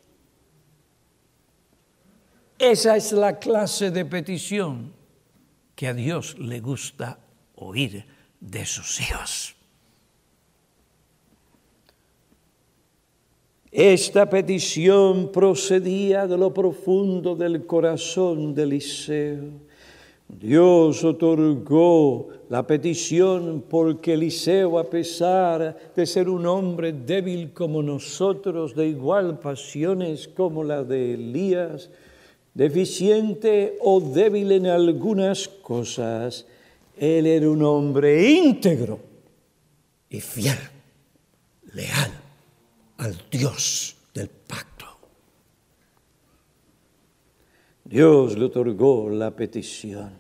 Esa 2.58 2.96
es 2.96 3.12
la 3.12 3.38
clase 3.38 3.92
de 3.92 4.06
petición 4.06 4.94
que 5.76 5.90
a 5.90 5.94
Dios 5.94 6.40
le 6.40 6.62
gusta 6.62 7.20
oír 7.56 8.06
de 8.40 8.66
sus 8.66 9.02
hijos. 9.02 9.59
Esta 13.72 14.28
petición 14.28 15.32
procedía 15.32 16.26
de 16.26 16.38
lo 16.38 16.52
profundo 16.52 17.36
del 17.36 17.68
corazón 17.68 18.56
de 18.56 18.64
Eliseo. 18.64 19.44
Dios 20.28 21.04
otorgó 21.04 22.30
la 22.50 22.66
petición 22.66 23.64
porque 23.70 24.14
Eliseo, 24.14 24.80
a 24.80 24.90
pesar 24.90 25.78
de 25.96 26.06
ser 26.08 26.30
un 26.30 26.48
hombre 26.48 26.94
débil 26.94 27.54
como 27.54 27.84
nosotros, 27.84 28.76
de 28.76 28.88
igual 28.88 29.38
pasiones 29.40 30.28
como 30.28 30.64
la 30.64 30.84
de 30.84 31.14
Elías, 31.14 31.92
deficiente 32.56 33.78
o 33.82 34.00
débil 34.00 34.52
en 34.52 34.66
algunas 34.66 35.48
cosas, 35.48 36.48
él 36.98 37.28
era 37.28 37.48
un 37.50 37.62
hombre 37.62 38.32
íntegro 38.32 39.00
y 40.10 40.20
fiel, 40.22 40.58
leal 41.74 42.19
al 43.00 43.16
Dios 43.32 43.96
del 44.14 44.30
pacto. 44.30 44.86
Dios 47.86 48.38
le 48.38 48.46
otorgó 48.46 49.10
la 49.10 49.32
petición. 49.32 50.12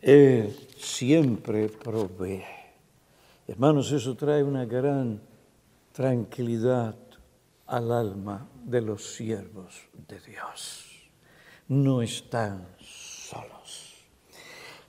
Él 0.00 0.54
siempre 0.76 1.68
provee. 1.68 2.42
Hermanos, 3.46 3.92
eso 3.92 4.16
trae 4.16 4.42
una 4.42 4.64
gran 4.64 5.20
tranquilidad 5.92 6.96
al 7.66 7.92
alma 7.92 8.48
de 8.64 8.80
los 8.80 9.14
siervos 9.14 9.82
de 10.08 10.18
Dios. 10.20 10.86
No 11.68 12.00
están 12.00 12.66
solos. 12.80 14.06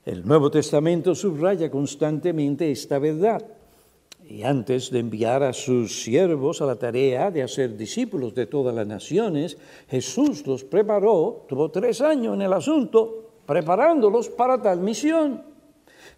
El 0.05 0.25
Nuevo 0.25 0.49
Testamento 0.49 1.15
subraya 1.15 1.69
constantemente 1.69 2.71
esta 2.71 2.97
verdad. 2.97 3.45
Y 4.27 4.41
antes 4.43 4.89
de 4.89 4.99
enviar 4.99 5.43
a 5.43 5.53
sus 5.53 6.03
siervos 6.03 6.61
a 6.61 6.65
la 6.65 6.75
tarea 6.75 7.29
de 7.29 7.43
hacer 7.43 7.77
discípulos 7.77 8.33
de 8.33 8.47
todas 8.47 8.73
las 8.73 8.87
naciones, 8.87 9.57
Jesús 9.87 10.45
los 10.47 10.63
preparó, 10.63 11.45
tuvo 11.47 11.69
tres 11.69 12.01
años 12.01 12.33
en 12.33 12.41
el 12.41 12.53
asunto, 12.53 13.29
preparándolos 13.45 14.29
para 14.29 14.59
tal 14.59 14.79
misión. 14.79 15.43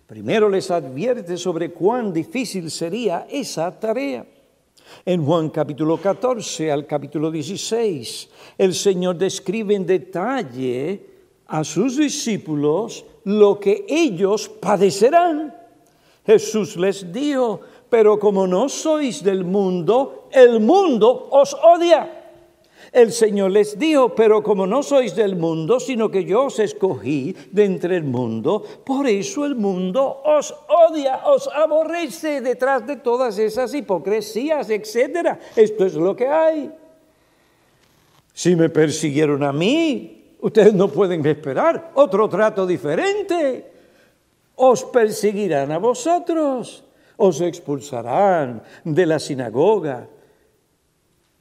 Primero 0.07 0.47
les 0.49 0.71
advierte 0.71 1.35
sobre 1.35 1.71
cuán 1.73 2.13
difícil 2.13 2.71
sería 2.71 3.27
esa 3.29 3.77
tarea. 3.77 4.25
En 5.05 5.25
Juan 5.25 5.49
capítulo 5.49 5.97
14 5.97 6.71
al 6.71 6.87
capítulo 6.87 7.29
16, 7.29 8.29
el 8.57 8.73
Señor 8.73 9.17
describe 9.17 9.75
en 9.75 9.85
detalle 9.85 11.01
a 11.47 11.61
sus 11.65 11.97
discípulos 11.97 13.05
lo 13.25 13.59
que 13.59 13.85
ellos 13.89 14.47
padecerán. 14.47 15.53
Jesús 16.25 16.75
les 16.77 17.11
dijo, 17.11 17.61
pero 17.89 18.19
como 18.19 18.47
no 18.47 18.69
sois 18.69 19.23
del 19.23 19.43
mundo, 19.43 20.27
el 20.31 20.59
mundo 20.59 21.27
os 21.31 21.53
odia. 21.53 22.17
el 22.91 23.11
Señor 23.11 23.51
les 23.51 23.77
dijo, 23.77 24.15
pero 24.15 24.41
como 24.41 24.65
no 24.65 24.81
sois 24.81 25.15
del 25.15 25.35
mundo, 25.35 25.79
sino 25.79 26.09
que 26.09 26.23
yo 26.23 26.45
os 26.45 26.59
escogí 26.59 27.35
de 27.51 27.65
entre 27.65 27.97
el 27.97 28.03
mundo, 28.03 28.63
por 28.83 29.07
eso 29.07 29.45
el 29.45 29.55
mundo 29.55 30.21
os 30.23 30.53
odia, 30.67 31.21
os 31.25 31.47
aborrece 31.47 32.41
detrás 32.41 32.87
de 32.87 32.97
todas 32.97 33.37
esas 33.37 33.73
hipocresías, 33.73 34.69
etc. 34.69 35.37
Esto 35.55 35.85
es 35.85 35.95
lo 35.95 36.15
que 36.15 36.27
hay. 36.27 36.71
Si 38.33 38.55
me 38.55 38.69
persiguieron 38.69 39.43
a 39.43 39.51
mí, 39.51 40.35
ustedes 40.41 40.73
no 40.73 40.87
pueden 40.87 41.25
esperar 41.25 41.91
otro 41.95 42.29
trato 42.29 42.65
diferente. 42.65 43.73
Os 44.55 44.83
perseguirán 44.85 45.71
a 45.71 45.77
vosotros, 45.77 46.83
os 47.17 47.41
expulsarán 47.41 48.63
de 48.85 49.05
la 49.05 49.19
sinagoga 49.19 50.07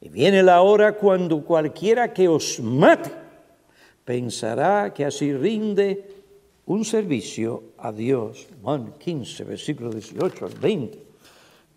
y 0.01 0.09
viene 0.09 0.43
la 0.43 0.63
hora 0.63 0.97
cuando 0.97 1.45
cualquiera 1.45 2.13
que 2.13 2.29
os 2.29 2.61
mate 2.61 3.11
pensará 4.05 4.93
que 4.95 5.05
así 5.05 5.33
rinde 5.33 6.17
un 6.67 6.85
servicio 6.85 7.75
a 7.79 7.93
Dios. 7.93 8.47
Juan 8.63 8.95
15, 8.99 9.45
versículo 9.45 9.91
18 9.91 10.47
al 10.47 10.55
20. 10.55 11.07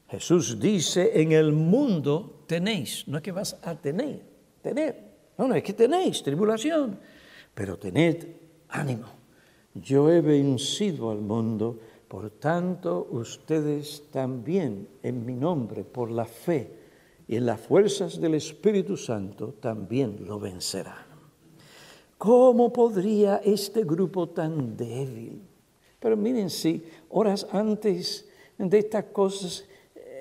Jesús 0.09 0.59
dice, 0.59 1.11
en 1.21 1.31
el 1.31 1.51
mundo 1.51 2.43
tenéis, 2.47 3.07
no 3.07 3.17
es 3.17 3.23
que 3.23 3.31
vas 3.31 3.57
a 3.61 3.75
tener, 3.75 4.21
tener, 4.61 4.95
no, 5.37 5.47
no 5.47 5.55
es 5.55 5.63
que 5.63 5.73
tenéis 5.73 6.23
tribulación, 6.23 6.97
pero 7.53 7.77
tened 7.77 8.25
ánimo. 8.69 9.05
Yo 9.75 10.11
he 10.11 10.21
vencido 10.21 11.11
al 11.11 11.19
mundo, 11.19 11.79
por 12.09 12.31
tanto 12.31 13.07
ustedes 13.11 14.09
también 14.11 14.89
en 15.03 15.25
mi 15.25 15.35
nombre, 15.35 15.83
por 15.83 16.09
la 16.09 16.25
fe, 16.25 16.73
y 17.27 17.35
en 17.35 17.45
las 17.45 17.61
fuerzas 17.61 18.19
del 18.19 18.33
Espíritu 18.33 18.97
Santo 18.97 19.53
también 19.61 20.25
lo 20.25 20.39
vencerán. 20.39 21.05
¿Cómo 22.17 22.73
podría 22.73 23.37
este 23.37 23.83
grupo 23.83 24.27
tan 24.29 24.75
débil? 24.75 25.39
Pero 25.99 26.17
miren, 26.17 26.49
si 26.49 26.83
horas 27.09 27.47
antes 27.51 28.27
de 28.57 28.79
estas 28.79 29.05
cosas 29.05 29.65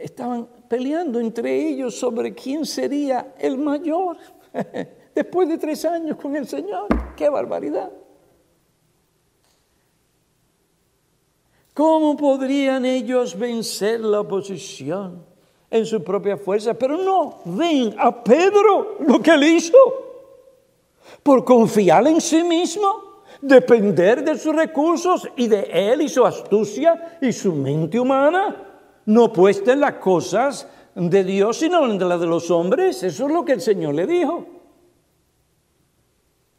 estaban 0.02 0.46
peleando 0.68 1.18
entre 1.18 1.68
ellos 1.68 1.98
sobre 1.98 2.34
quién 2.34 2.66
sería 2.66 3.34
el 3.38 3.56
mayor 3.56 4.18
después 5.14 5.48
de 5.48 5.56
tres 5.56 5.86
años 5.86 6.18
con 6.18 6.36
el 6.36 6.46
Señor. 6.46 6.86
¡Qué 7.16 7.30
barbaridad! 7.30 7.90
¿Cómo 11.78 12.16
podrían 12.16 12.84
ellos 12.84 13.38
vencer 13.38 14.00
la 14.00 14.22
oposición? 14.22 15.24
en 15.70 15.86
su 15.86 16.02
propia 16.02 16.36
fuerza, 16.36 16.74
pero 16.74 16.96
no 16.96 17.40
ven 17.44 17.94
a 17.98 18.24
Pedro 18.24 18.96
lo 19.06 19.20
que 19.20 19.30
él 19.32 19.44
hizo. 19.44 19.76
Por 21.22 21.44
confiar 21.44 22.04
en 22.08 22.20
sí 22.20 22.42
mismo, 22.42 23.22
depender 23.40 24.24
de 24.24 24.36
sus 24.36 24.56
recursos 24.56 25.28
y 25.36 25.46
de 25.46 25.68
él 25.70 26.02
y 26.02 26.08
su 26.08 26.24
astucia 26.24 27.18
y 27.20 27.32
su 27.32 27.52
mente 27.52 28.00
humana, 28.00 28.56
no 29.06 29.32
puesta 29.32 29.72
en 29.72 29.80
las 29.80 29.94
cosas 29.94 30.66
de 30.96 31.22
Dios, 31.22 31.58
sino 31.58 31.84
en 31.84 32.08
las 32.08 32.20
de 32.20 32.26
los 32.26 32.50
hombres. 32.50 33.04
Eso 33.04 33.26
es 33.26 33.32
lo 33.32 33.44
que 33.44 33.52
el 33.52 33.60
Señor 33.60 33.94
le 33.94 34.06
dijo. 34.08 34.57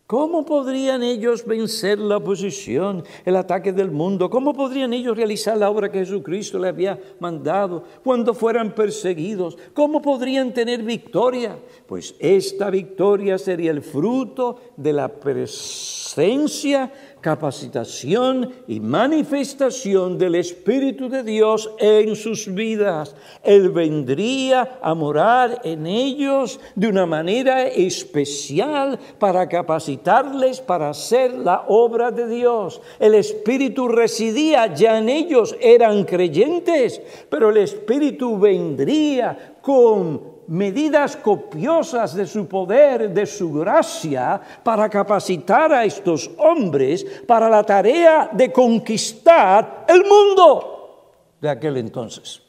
¿Cómo 0.10 0.44
podrían 0.44 1.04
ellos 1.04 1.46
vencer 1.46 2.00
la 2.00 2.18
oposición, 2.18 3.04
el 3.26 3.36
ataque 3.36 3.72
del 3.72 3.92
mundo? 3.92 4.28
¿Cómo 4.28 4.56
podrían 4.56 4.92
ellos 4.92 5.16
realizar 5.16 5.56
la 5.56 5.70
obra 5.70 5.92
que 5.92 6.00
Jesucristo 6.00 6.58
le 6.58 6.70
había 6.70 7.00
mandado 7.20 7.84
cuando 8.04 8.34
fueran 8.34 8.74
perseguidos? 8.74 9.56
¿Cómo 9.72 10.02
podrían 10.02 10.52
tener 10.52 10.82
victoria? 10.82 11.60
Pues 11.86 12.16
esta 12.18 12.72
victoria 12.72 13.38
sería 13.38 13.70
el 13.70 13.84
fruto 13.84 14.60
de 14.76 14.94
la 14.94 15.10
presencia 15.10 16.92
capacitación 17.22 18.52
y 18.68 18.80
manifestación 18.80 20.18
del 20.18 20.36
Espíritu 20.36 21.10
de 21.10 21.24
Dios 21.24 21.70
en 21.80 22.16
sus 22.16 22.54
vidas. 22.54 23.16
Él 23.44 23.70
vendría 23.70 24.80
a 24.82 24.94
morar 24.94 25.62
en 25.64 25.86
ellos 25.86 26.60
de 26.76 26.88
una 26.88 27.06
manera 27.06 27.68
especial 27.68 29.00
para 29.18 29.48
capacitarles 29.50 30.62
para 30.62 30.90
hacer 30.90 31.34
la 31.34 31.66
obra 31.68 32.12
de 32.12 32.28
Dios. 32.28 32.82
El 33.00 33.16
Espíritu 33.16 33.88
residía 33.88 34.74
ya 34.74 34.98
en 34.98 35.10
ellos, 35.10 35.56
eran 35.60 36.04
creyentes, 36.04 37.02
pero 37.30 37.50
el 37.50 37.58
Espíritu 37.58 38.38
vendría 38.40 39.56
con 39.62 40.29
medidas 40.50 41.16
copiosas 41.16 42.16
de 42.16 42.26
su 42.26 42.48
poder, 42.48 43.14
de 43.14 43.26
su 43.26 43.54
gracia, 43.54 44.42
para 44.64 44.90
capacitar 44.90 45.72
a 45.72 45.86
estos 45.86 46.30
hombres 46.38 47.06
para 47.28 47.50
la 47.50 47.64
tarea 47.64 48.30
de 48.34 48.52
conquistar 48.52 49.86
el 49.88 50.04
mundo 50.06 51.14
de 51.40 51.50
aquel 51.50 51.78
entonces. 51.78 52.42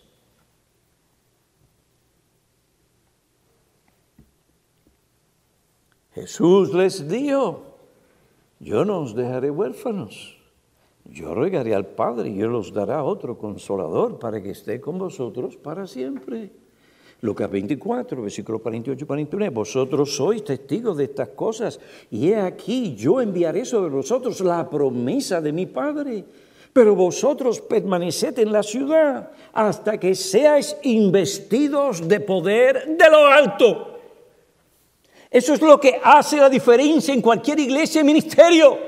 Jesús 6.14 6.74
les 6.74 7.06
dijo, 7.08 7.62
yo 8.58 8.84
no 8.84 9.00
os 9.00 9.14
dejaré 9.14 9.50
huérfanos, 9.50 10.36
yo 11.04 11.34
rogaré 11.34 11.74
al 11.74 11.86
Padre 11.86 12.30
y 12.30 12.40
Él 12.40 12.54
os 12.54 12.72
dará 12.72 13.04
otro 13.04 13.38
consolador 13.38 14.18
para 14.18 14.42
que 14.42 14.50
esté 14.50 14.80
con 14.80 14.98
vosotros 14.98 15.56
para 15.56 15.86
siempre. 15.86 16.59
Lucas 17.22 17.50
24, 17.50 18.22
versículo 18.22 18.58
48 18.60 19.04
y 19.04 19.06
49. 19.06 19.54
Vosotros 19.54 20.16
sois 20.16 20.42
testigos 20.42 20.96
de 20.96 21.04
estas 21.04 21.28
cosas, 21.28 21.78
y 22.10 22.30
he 22.30 22.40
aquí, 22.40 22.94
yo 22.96 23.20
enviaré 23.20 23.64
sobre 23.64 23.90
vosotros 23.90 24.40
la 24.40 24.68
promesa 24.68 25.40
de 25.40 25.52
mi 25.52 25.66
Padre. 25.66 26.24
Pero 26.72 26.94
vosotros 26.94 27.60
permaneced 27.60 28.38
en 28.38 28.52
la 28.52 28.62
ciudad 28.62 29.32
hasta 29.52 29.98
que 29.98 30.14
seáis 30.14 30.76
investidos 30.84 32.06
de 32.06 32.20
poder 32.20 32.96
de 32.96 33.10
lo 33.10 33.26
alto. 33.26 33.98
Eso 35.30 35.54
es 35.54 35.60
lo 35.60 35.80
que 35.80 36.00
hace 36.02 36.36
la 36.36 36.48
diferencia 36.48 37.12
en 37.12 37.22
cualquier 37.22 37.58
iglesia 37.58 38.00
y 38.00 38.04
ministerio. 38.04 38.78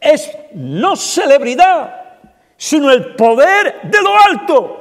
Es 0.00 0.30
no 0.54 0.96
celebridad, 0.96 2.18
sino 2.56 2.90
el 2.90 3.14
poder 3.14 3.82
de 3.84 4.02
lo 4.02 4.10
alto. 4.16 4.77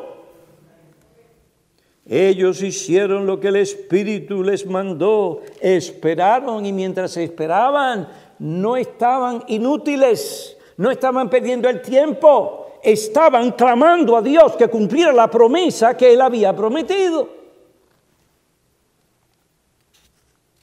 Ellos 2.10 2.62
hicieron 2.62 3.26
lo 3.26 3.40
que 3.40 3.50
el 3.50 3.58
Espíritu 3.58 4.42
les 4.42 4.66
mandó, 4.66 5.42
esperaron 5.60 6.66
y 6.66 6.72
mientras 6.72 7.18
esperaban 7.18 8.08
no 8.40 8.78
estaban 8.78 9.44
inútiles, 9.48 10.58
no 10.78 10.90
estaban 10.90 11.30
perdiendo 11.30 11.68
el 11.68 11.82
tiempo, 11.82 12.80
estaban 12.82 13.52
clamando 13.52 14.16
a 14.16 14.22
Dios 14.22 14.56
que 14.56 14.70
cumpliera 14.70 15.12
la 15.12 15.30
promesa 15.30 15.98
que 15.98 16.14
Él 16.14 16.22
había 16.22 16.56
prometido. 16.56 17.36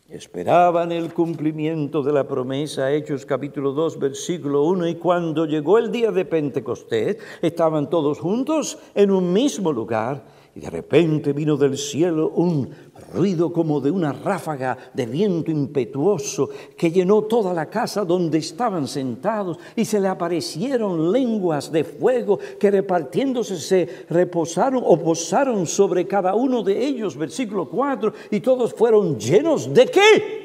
Esperaban 0.09 0.93
el 0.93 1.13
cumplimiento 1.13 2.03
de 2.03 2.13
la 2.13 2.27
promesa, 2.27 2.93
Hechos 2.93 3.27
capítulo 3.27 3.73
2, 3.73 3.99
versículo 3.99 4.63
1, 4.63 4.87
y 4.87 4.95
cuando 4.95 5.45
llegó 5.45 5.77
el 5.77 5.91
día 5.91 6.13
de 6.13 6.25
Pentecostés, 6.25 7.19
estaban 7.43 7.91
todos 7.91 8.21
juntos 8.21 8.79
en 8.95 9.11
un 9.11 9.33
mismo 9.33 9.73
lugar. 9.73 10.23
Y 10.57 10.61
de 10.61 10.71
repente 10.71 11.33
vino 11.33 11.57
del 11.57 11.77
cielo 11.77 12.31
un 12.31 12.71
ruido 13.13 13.53
como 13.53 13.81
de 13.81 13.91
una 13.91 14.13
ráfaga 14.13 14.79
de 14.95 15.05
viento 15.05 15.51
impetuoso 15.51 16.49
que 16.77 16.93
llenó 16.93 17.23
toda 17.23 17.53
la 17.53 17.69
casa 17.69 18.05
donde 18.05 18.39
estaban 18.39 18.87
sentados 18.87 19.59
y 19.75 19.85
se 19.85 19.99
le 19.99 20.07
aparecieron 20.07 21.11
lenguas 21.11 21.73
de 21.73 21.83
fuego 21.83 22.39
que 22.61 22.71
repartiéndose 22.71 23.59
se 23.59 24.07
reposaron 24.09 24.85
o 24.87 24.97
posaron 24.97 25.67
sobre 25.67 26.07
cada 26.07 26.37
uno 26.37 26.63
de 26.63 26.87
ellos, 26.87 27.17
versículo 27.17 27.69
4, 27.69 28.13
y 28.31 28.39
todos 28.39 28.73
fueron 28.75 29.19
llenos 29.19 29.75
de 29.75 29.87
qué? 29.87 30.45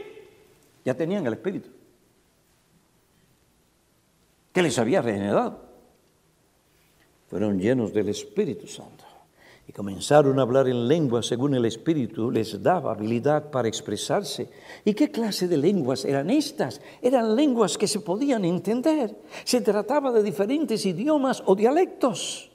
Ya 0.84 0.96
tenían 0.96 1.28
el 1.28 1.34
Espíritu. 1.34 1.70
Que 4.52 4.64
les 4.64 4.80
había 4.80 5.04
regenerado. 5.04 5.70
Fueron 7.28 7.60
llenos 7.60 7.94
del 7.94 8.10
Espíritu 8.10 8.66
Santo 8.66 9.09
y 9.70 9.72
comenzaron 9.72 10.40
a 10.40 10.42
hablar 10.42 10.68
en 10.68 10.88
lengua 10.88 11.22
según 11.22 11.54
el 11.54 11.64
Espíritu 11.64 12.32
les 12.32 12.64
daba 12.64 12.92
habilidad 12.92 13.52
para 13.52 13.68
expresarse. 13.68 14.50
¿Y 14.84 14.96
qué 14.96 15.12
clase 15.12 15.48
de 15.48 15.58
lenguas 15.58 16.06
eran 16.06 16.32
estas? 16.32 16.82
Eran 17.04 17.36
lenguas 17.36 17.78
que 17.78 17.88
se 17.88 18.00
podían 18.00 18.46
entender. 18.46 19.16
Se 19.44 19.62
trataba 19.62 20.12
de 20.12 20.24
diferentes 20.24 20.84
idiomas 20.88 21.44
o 21.46 21.54
dialectos. 21.54 22.50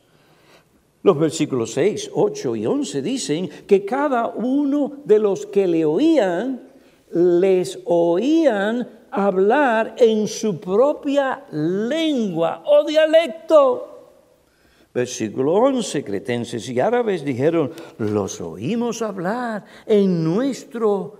Los 1.04 1.16
versículos 1.16 1.72
6, 1.74 2.10
8 2.12 2.56
y 2.56 2.66
11 2.66 3.02
dicen 3.02 3.48
que 3.64 3.84
cada 3.84 4.26
uno 4.30 4.94
de 5.04 5.20
los 5.20 5.46
que 5.46 5.68
le 5.68 5.84
oían, 5.84 6.68
les 7.12 7.78
oían 7.84 8.88
hablar 9.12 9.94
en 9.98 10.26
su 10.26 10.58
propia 10.58 11.44
lengua 11.52 12.64
o 12.66 12.84
dialecto. 12.84 13.93
Versículo 14.94 15.54
11, 15.54 16.04
cretenses 16.04 16.68
y 16.68 16.78
árabes 16.78 17.24
dijeron, 17.24 17.72
los 17.98 18.40
oímos 18.40 19.02
hablar 19.02 19.64
en 19.86 20.22
nuestro 20.22 21.18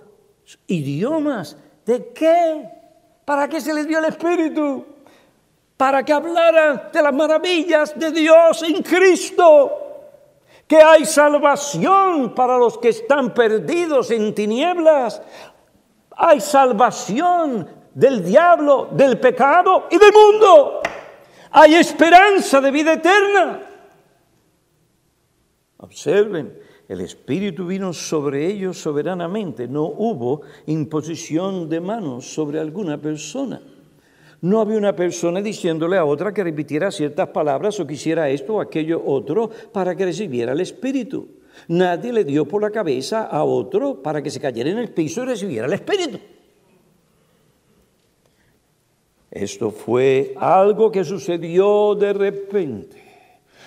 idiomas. 0.67 1.57
¿De 1.85 2.13
qué? 2.13 2.69
¿Para 3.25 3.49
qué 3.49 3.59
se 3.59 3.73
les 3.73 3.85
dio 3.85 3.99
el 3.99 4.05
Espíritu? 4.05 4.85
Para 5.75 6.05
que 6.05 6.13
hablaran 6.13 6.83
de 6.93 7.01
las 7.01 7.13
maravillas 7.13 7.99
de 7.99 8.11
Dios 8.11 8.63
en 8.63 8.81
Cristo. 8.81 9.71
Que 10.65 10.77
hay 10.77 11.03
salvación 11.03 12.33
para 12.33 12.57
los 12.57 12.77
que 12.77 12.89
están 12.89 13.33
perdidos 13.33 14.09
en 14.09 14.33
tinieblas. 14.33 15.21
Hay 16.11 16.39
salvación 16.39 17.67
del 17.93 18.23
diablo, 18.23 18.87
del 18.91 19.19
pecado 19.19 19.87
y 19.91 19.97
del 19.97 20.13
mundo. 20.13 20.81
Hay 21.57 21.73
esperanza 21.75 22.59
de 22.59 22.69
vida 22.69 22.91
eterna. 22.95 23.61
Observen, 25.77 26.51
el 26.89 26.99
Espíritu 26.99 27.65
vino 27.65 27.93
sobre 27.93 28.45
ellos 28.45 28.77
soberanamente. 28.77 29.65
No 29.65 29.85
hubo 29.85 30.41
imposición 30.65 31.69
de 31.69 31.79
manos 31.79 32.25
sobre 32.25 32.59
alguna 32.59 32.97
persona. 32.97 33.61
No 34.41 34.59
había 34.59 34.77
una 34.77 34.97
persona 34.97 35.41
diciéndole 35.41 35.97
a 35.97 36.03
otra 36.03 36.33
que 36.33 36.43
repitiera 36.43 36.91
ciertas 36.91 37.29
palabras 37.29 37.79
o 37.79 37.87
quisiera 37.87 38.29
esto 38.29 38.55
o 38.55 38.59
aquello 38.59 39.01
otro 39.05 39.49
para 39.71 39.95
que 39.95 40.03
recibiera 40.03 40.51
el 40.51 40.59
Espíritu. 40.59 41.25
Nadie 41.69 42.11
le 42.11 42.25
dio 42.25 42.45
por 42.45 42.63
la 42.63 42.69
cabeza 42.69 43.23
a 43.27 43.45
otro 43.45 44.03
para 44.03 44.21
que 44.21 44.29
se 44.29 44.41
cayera 44.41 44.71
en 44.71 44.79
el 44.79 44.89
piso 44.89 45.23
y 45.23 45.27
recibiera 45.27 45.67
el 45.67 45.73
Espíritu. 45.73 46.19
Esto 49.35 49.69
fue 49.69 50.33
algo 50.37 50.91
que 50.91 51.03
sucedió 51.03 51.93
de 51.93 52.13
repente 52.13 53.05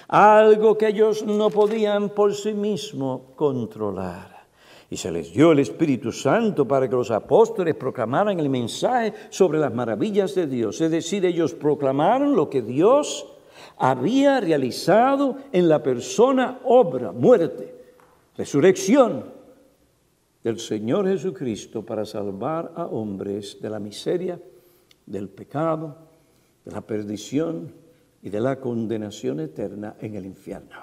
algo 0.09 0.79
que 0.79 0.89
ellos 0.89 1.25
no 1.25 1.51
podían 1.51 2.11
por 2.11 2.35
sí 2.35 2.55
mismos 2.55 3.21
controlar. 3.37 4.39
Y 4.91 4.97
se 4.97 5.13
les 5.13 5.35
dio 5.35 5.53
el 5.53 5.59
Espíritu 5.59 6.13
Santo 6.13 6.67
para 6.67 6.89
que 6.89 6.97
los 6.97 7.11
apóstoles 7.11 7.75
proclamaran 7.75 8.41
el 8.41 8.49
mensaje 8.49 9.13
sobre 9.29 9.59
las 9.59 9.73
maravillas 9.75 10.35
de 10.35 10.47
Dios. 10.47 10.81
Es 10.81 10.91
decir, 10.91 11.27
ellos 11.27 11.53
proclamaron 11.53 12.35
lo 12.35 12.49
que 12.49 12.63
Dios 12.63 13.27
había 13.77 14.41
realizado 14.41 15.37
en 15.53 15.69
la 15.69 15.83
persona, 15.83 16.61
obra, 16.65 17.13
muerte, 17.13 17.75
resurrección 18.35 19.27
del 20.43 20.59
Señor 20.59 21.07
Jesucristo 21.07 21.85
para 21.85 22.07
salvar 22.07 22.73
a 22.75 22.87
hombres 22.87 23.59
de 23.61 23.69
la 23.69 23.79
miseria, 23.79 24.41
del 25.09 25.29
pecado, 25.29 25.97
de 26.65 26.73
la 26.73 26.83
perdición 26.83 27.73
y 28.23 28.31
de 28.31 28.41
la 28.41 28.61
condenación 28.61 29.41
eterna 29.41 29.97
en 30.01 30.15
el 30.15 30.27
infierno. 30.27 30.77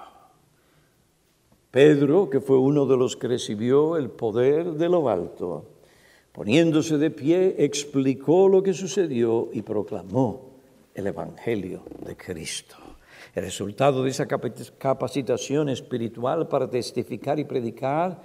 Pedro, 1.69 2.29
que 2.29 2.39
fue 2.39 2.57
uno 2.57 2.85
de 2.85 2.97
los 2.97 3.17
que 3.17 3.27
recibió 3.27 3.97
el 3.97 4.09
poder 4.09 4.73
de 4.73 4.89
lo 4.89 5.09
alto, 5.09 5.65
poniéndose 6.31 6.97
de 6.97 7.11
pie, 7.11 7.55
explicó 7.59 8.47
lo 8.47 8.63
que 8.63 8.73
sucedió 8.73 9.49
y 9.53 9.61
proclamó 9.61 10.55
el 10.93 11.07
Evangelio 11.07 11.83
de 12.05 12.15
Cristo. 12.15 12.75
El 13.33 13.43
resultado 13.43 14.03
de 14.03 14.11
esa 14.11 14.25
capacitación 14.25 15.67
espiritual 15.67 16.47
para 16.47 16.69
testificar 16.69 17.37
y 17.39 17.43
predicar 17.43 18.21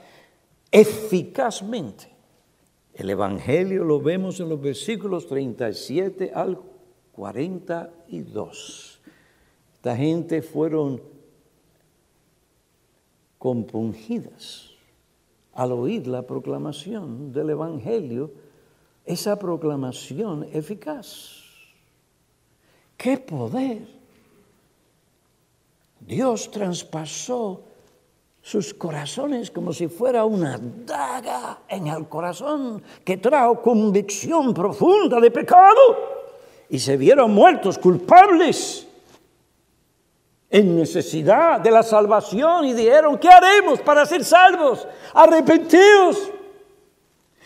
eficazmente 0.70 2.09
el 2.94 3.10
Evangelio 3.10 3.84
lo 3.84 4.00
vemos 4.00 4.40
en 4.40 4.48
los 4.48 4.60
versículos 4.60 5.26
37 5.26 6.32
al 6.34 6.58
42. 7.12 9.00
Esta 9.74 9.96
gente 9.96 10.42
fueron 10.42 11.00
compungidas 13.38 14.70
al 15.54 15.72
oír 15.72 16.06
la 16.06 16.26
proclamación 16.26 17.32
del 17.32 17.50
Evangelio, 17.50 18.32
esa 19.04 19.38
proclamación 19.38 20.46
eficaz. 20.52 21.42
¡Qué 22.96 23.16
poder! 23.16 23.86
Dios 26.00 26.50
traspasó 26.50 27.62
sus 28.50 28.74
corazones 28.74 29.48
como 29.48 29.72
si 29.72 29.86
fuera 29.86 30.24
una 30.24 30.58
daga 30.60 31.60
en 31.68 31.86
el 31.86 32.08
corazón 32.08 32.82
que 33.04 33.16
trajo 33.16 33.62
convicción 33.62 34.52
profunda 34.52 35.20
de 35.20 35.30
pecado 35.30 35.78
y 36.68 36.80
se 36.80 36.96
vieron 36.96 37.32
muertos 37.32 37.78
culpables 37.78 38.88
en 40.50 40.74
necesidad 40.74 41.60
de 41.60 41.70
la 41.70 41.84
salvación 41.84 42.64
y 42.64 42.72
dijeron, 42.72 43.18
¿qué 43.18 43.28
haremos 43.28 43.78
para 43.82 44.04
ser 44.04 44.24
salvos? 44.24 44.84
Arrepentíos 45.14 46.32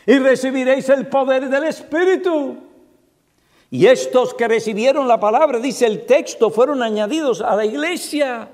y 0.07 0.19
recibiréis 0.19 0.89
el 0.89 1.07
poder 1.09 1.51
del 1.51 1.65
Espíritu. 1.65 2.57
Y 3.71 3.85
estos 3.89 4.33
que 4.33 4.49
recibieron 4.49 5.07
la 5.07 5.21
palabra, 5.21 5.59
dice 5.59 5.85
el 5.85 6.07
texto, 6.07 6.49
fueron 6.49 6.83
añadidos 6.83 7.43
a 7.43 7.55
la 7.57 7.67
iglesia. 7.67 8.49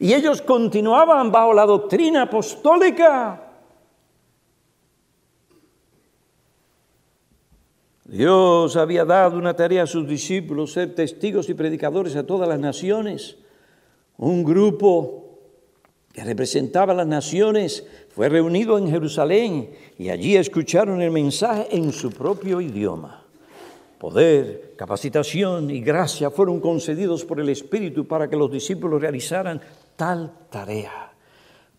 Y 0.00 0.14
ellos 0.14 0.40
continuaban 0.40 1.30
bajo 1.30 1.52
la 1.52 1.66
doctrina 1.66 2.22
apostólica. 2.22 3.48
Dios 8.06 8.76
había 8.76 9.04
dado 9.04 9.36
una 9.36 9.54
tarea 9.54 9.82
a 9.82 9.86
sus 9.86 10.08
discípulos, 10.08 10.72
ser 10.72 10.94
testigos 10.94 11.50
y 11.50 11.54
predicadores 11.54 12.16
a 12.16 12.26
todas 12.26 12.48
las 12.48 12.58
naciones. 12.58 13.36
Un 14.16 14.42
grupo 14.42 15.38
que 16.14 16.24
representaba 16.24 16.94
a 16.94 16.96
las 16.96 17.06
naciones 17.06 17.86
fue 18.08 18.30
reunido 18.30 18.78
en 18.78 18.90
Jerusalén 18.90 19.70
y 19.98 20.08
allí 20.08 20.34
escucharon 20.34 21.02
el 21.02 21.10
mensaje 21.10 21.68
en 21.76 21.92
su 21.92 22.10
propio 22.10 22.62
idioma. 22.62 23.26
Poder, 23.98 24.72
capacitación 24.78 25.70
y 25.70 25.82
gracia 25.82 26.30
fueron 26.30 26.58
concedidos 26.58 27.22
por 27.26 27.38
el 27.38 27.50
Espíritu 27.50 28.06
para 28.06 28.30
que 28.30 28.36
los 28.36 28.50
discípulos 28.50 28.98
realizaran 28.98 29.60
tal 30.00 30.48
tarea. 30.48 31.12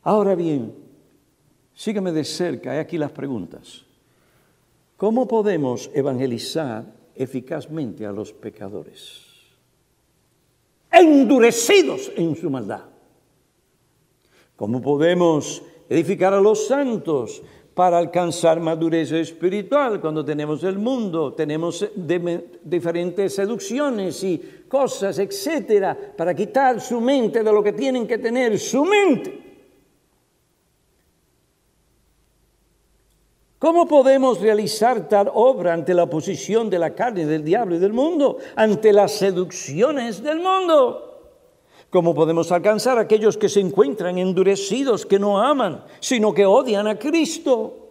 Ahora 0.04 0.36
bien, 0.36 0.76
sígueme 1.74 2.12
de 2.12 2.24
cerca, 2.24 2.76
he 2.76 2.80
aquí 2.80 3.00
las 3.00 3.12
preguntas. 3.12 3.84
¿Cómo 4.96 5.28
podemos 5.28 5.90
evangelizar 5.92 6.86
eficazmente 7.16 8.06
a 8.06 8.12
los 8.12 8.32
pecadores? 8.32 9.26
Endurecidos 10.92 12.12
en 12.16 12.36
su 12.36 12.52
maldad. 12.52 12.84
¿Cómo 14.56 14.84
podemos 14.84 15.64
edificar 15.90 16.36
a 16.36 16.42
los 16.42 16.68
santos 16.68 17.42
para 17.74 17.98
alcanzar 17.98 18.60
madurez 18.60 19.12
espiritual 19.12 20.02
cuando 20.02 20.26
tenemos 20.26 20.64
el 20.64 20.78
mundo, 20.78 21.34
tenemos 21.34 21.86
diferentes 22.64 23.36
seducciones 23.36 24.24
y 24.24 24.64
cosas, 24.68 25.20
etcétera, 25.20 25.98
para 26.18 26.34
quitar 26.34 26.82
su 26.82 27.00
mente 27.00 27.44
de 27.44 27.52
lo 27.52 27.64
que 27.64 27.74
tienen 27.74 28.08
que 28.08 28.18
tener 28.18 28.60
su 28.60 28.84
mente? 28.84 29.52
¿Cómo 33.62 33.88
podemos 33.88 34.42
realizar 34.42 35.08
tal 35.08 35.30
obra 35.34 35.74
ante 35.74 35.94
la 35.94 36.04
oposición 36.04 36.68
de 36.68 36.80
la 36.80 36.96
carne, 36.96 37.28
del 37.28 37.44
diablo 37.44 37.76
y 37.76 37.80
del 37.80 37.94
mundo? 37.94 38.40
Ante 38.56 38.92
las 38.92 39.12
seducciones 39.12 40.24
del 40.24 40.40
mundo. 40.40 41.11
¿Cómo 41.92 42.16
podemos 42.16 42.50
alcanzar 42.54 42.98
a 42.98 43.02
aquellos 43.02 43.36
que 43.36 43.50
se 43.50 43.60
encuentran 43.60 44.18
endurecidos, 44.18 45.06
que 45.06 45.20
no 45.20 45.42
aman, 45.42 45.84
sino 46.00 46.34
que 46.34 46.46
odian 46.46 46.88
a 46.88 46.98
Cristo? 46.98 47.90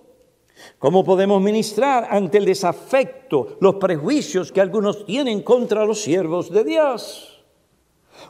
¿Cómo 0.78 1.04
podemos 1.04 1.40
ministrar 1.42 2.08
ante 2.10 2.38
el 2.38 2.46
desafecto, 2.46 3.58
los 3.60 3.74
prejuicios 3.74 4.50
que 4.50 4.62
algunos 4.62 5.04
tienen 5.04 5.42
contra 5.42 5.84
los 5.84 6.00
siervos 6.00 6.50
de 6.50 6.64
Dios? 6.64 7.44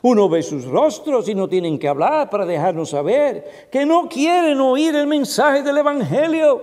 Uno 0.01 0.27
ve 0.27 0.43
sus 0.43 0.65
rostros 0.65 1.29
y 1.29 1.35
no 1.35 1.47
tienen 1.47 1.79
que 1.79 1.87
hablar 1.87 2.29
para 2.29 2.45
dejarnos 2.45 2.89
saber 2.89 3.69
que 3.71 3.85
no 3.85 4.09
quieren 4.09 4.59
oír 4.59 4.93
el 4.93 5.07
mensaje 5.07 5.63
del 5.63 5.77
Evangelio. 5.77 6.61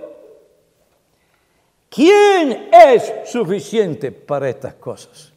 ¿Quién 1.89 2.69
es 2.71 3.11
suficiente 3.25 4.11
para 4.11 4.49
estas 4.49 4.75
cosas? 4.75 5.33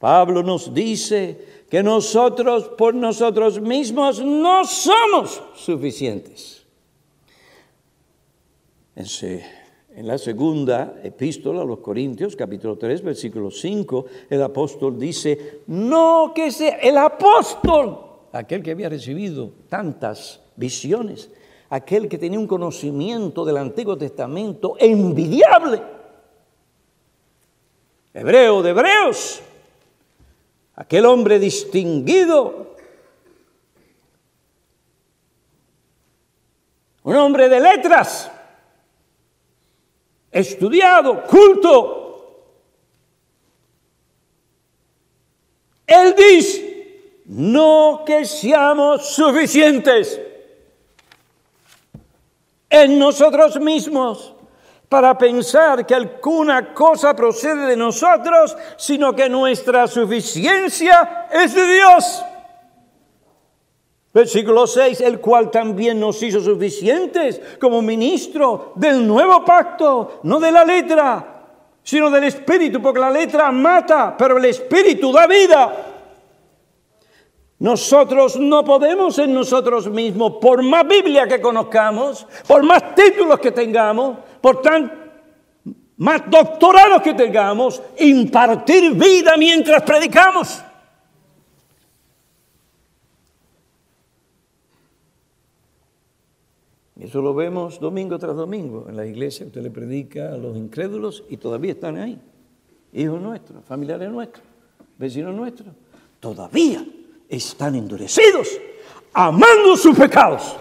Pablo 0.00 0.42
nos 0.42 0.72
dice 0.72 1.49
que 1.70 1.82
nosotros 1.84 2.68
por 2.76 2.94
nosotros 2.94 3.60
mismos 3.60 4.20
no 4.20 4.64
somos 4.64 5.40
suficientes. 5.54 6.66
En 8.96 10.06
la 10.06 10.18
segunda 10.18 11.00
epístola 11.02 11.62
a 11.62 11.64
los 11.64 11.78
Corintios, 11.78 12.34
capítulo 12.34 12.76
3, 12.76 13.02
versículo 13.02 13.50
5, 13.50 14.06
el 14.28 14.42
apóstol 14.42 14.98
dice, 14.98 15.60
no 15.68 16.32
que 16.34 16.50
sea 16.50 16.76
el 16.78 16.98
apóstol, 16.98 17.98
aquel 18.32 18.62
que 18.62 18.72
había 18.72 18.88
recibido 18.88 19.52
tantas 19.68 20.40
visiones, 20.56 21.30
aquel 21.70 22.08
que 22.08 22.18
tenía 22.18 22.38
un 22.38 22.48
conocimiento 22.48 23.44
del 23.44 23.58
Antiguo 23.58 23.96
Testamento 23.96 24.74
envidiable. 24.78 25.80
Hebreo 28.12 28.60
de 28.60 28.70
hebreos, 28.70 29.40
aquel 30.80 31.04
hombre 31.04 31.38
distinguido, 31.38 32.74
un 37.02 37.16
hombre 37.16 37.50
de 37.50 37.60
letras, 37.60 38.30
estudiado, 40.32 41.22
culto. 41.24 42.46
Él 45.86 46.14
dice, 46.16 47.22
no 47.26 48.02
que 48.06 48.24
seamos 48.24 49.06
suficientes 49.06 50.18
en 52.70 52.98
nosotros 52.98 53.60
mismos 53.60 54.32
para 54.90 55.16
pensar 55.16 55.86
que 55.86 55.94
alguna 55.94 56.74
cosa 56.74 57.14
procede 57.14 57.64
de 57.64 57.76
nosotros, 57.76 58.56
sino 58.76 59.14
que 59.14 59.28
nuestra 59.28 59.86
suficiencia 59.86 61.28
es 61.30 61.54
de 61.54 61.74
Dios. 61.74 62.24
Versículo 64.12 64.66
6, 64.66 65.00
el 65.02 65.20
cual 65.20 65.48
también 65.48 66.00
nos 66.00 66.20
hizo 66.24 66.40
suficientes 66.40 67.40
como 67.60 67.80
ministro 67.80 68.72
del 68.74 69.06
nuevo 69.06 69.44
pacto, 69.44 70.18
no 70.24 70.40
de 70.40 70.50
la 70.50 70.64
letra, 70.64 71.44
sino 71.84 72.10
del 72.10 72.24
espíritu, 72.24 72.82
porque 72.82 72.98
la 72.98 73.10
letra 73.10 73.52
mata, 73.52 74.16
pero 74.18 74.38
el 74.38 74.44
espíritu 74.46 75.12
da 75.12 75.28
vida. 75.28 75.86
Nosotros 77.60 78.36
no 78.40 78.64
podemos 78.64 79.20
en 79.20 79.34
nosotros 79.34 79.88
mismos, 79.88 80.38
por 80.40 80.64
más 80.64 80.88
Biblia 80.88 81.28
que 81.28 81.40
conozcamos, 81.40 82.26
por 82.48 82.64
más 82.64 82.96
títulos 82.96 83.38
que 83.38 83.52
tengamos, 83.52 84.16
por 84.40 84.62
tan 84.62 85.00
más 86.00 86.22
doctorados 86.30 87.02
que 87.02 87.12
tengamos, 87.12 87.82
impartir 87.98 88.94
vida 88.94 89.36
mientras 89.36 89.82
predicamos. 89.82 90.62
Eso 96.98 97.20
lo 97.20 97.34
vemos 97.34 97.80
domingo 97.80 98.18
tras 98.18 98.36
domingo 98.36 98.86
en 98.88 98.96
la 98.96 99.06
iglesia. 99.06 99.46
Usted 99.46 99.62
le 99.62 99.70
predica 99.70 100.32
a 100.32 100.38
los 100.38 100.56
incrédulos 100.56 101.24
y 101.28 101.36
todavía 101.36 101.72
están 101.72 101.98
ahí. 101.98 102.18
Hijos 102.92 103.20
nuestros, 103.20 103.64
familiares 103.64 104.10
nuestros, 104.10 104.44
vecinos 104.98 105.34
nuestros. 105.34 105.68
Todavía 106.18 106.84
están 107.28 107.74
endurecidos, 107.74 108.48
amando 109.12 109.76
sus 109.76 109.96
pecados. 109.98 110.56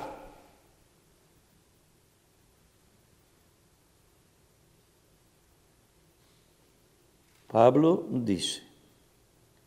Pablo 7.59 8.05
dice, 8.09 8.63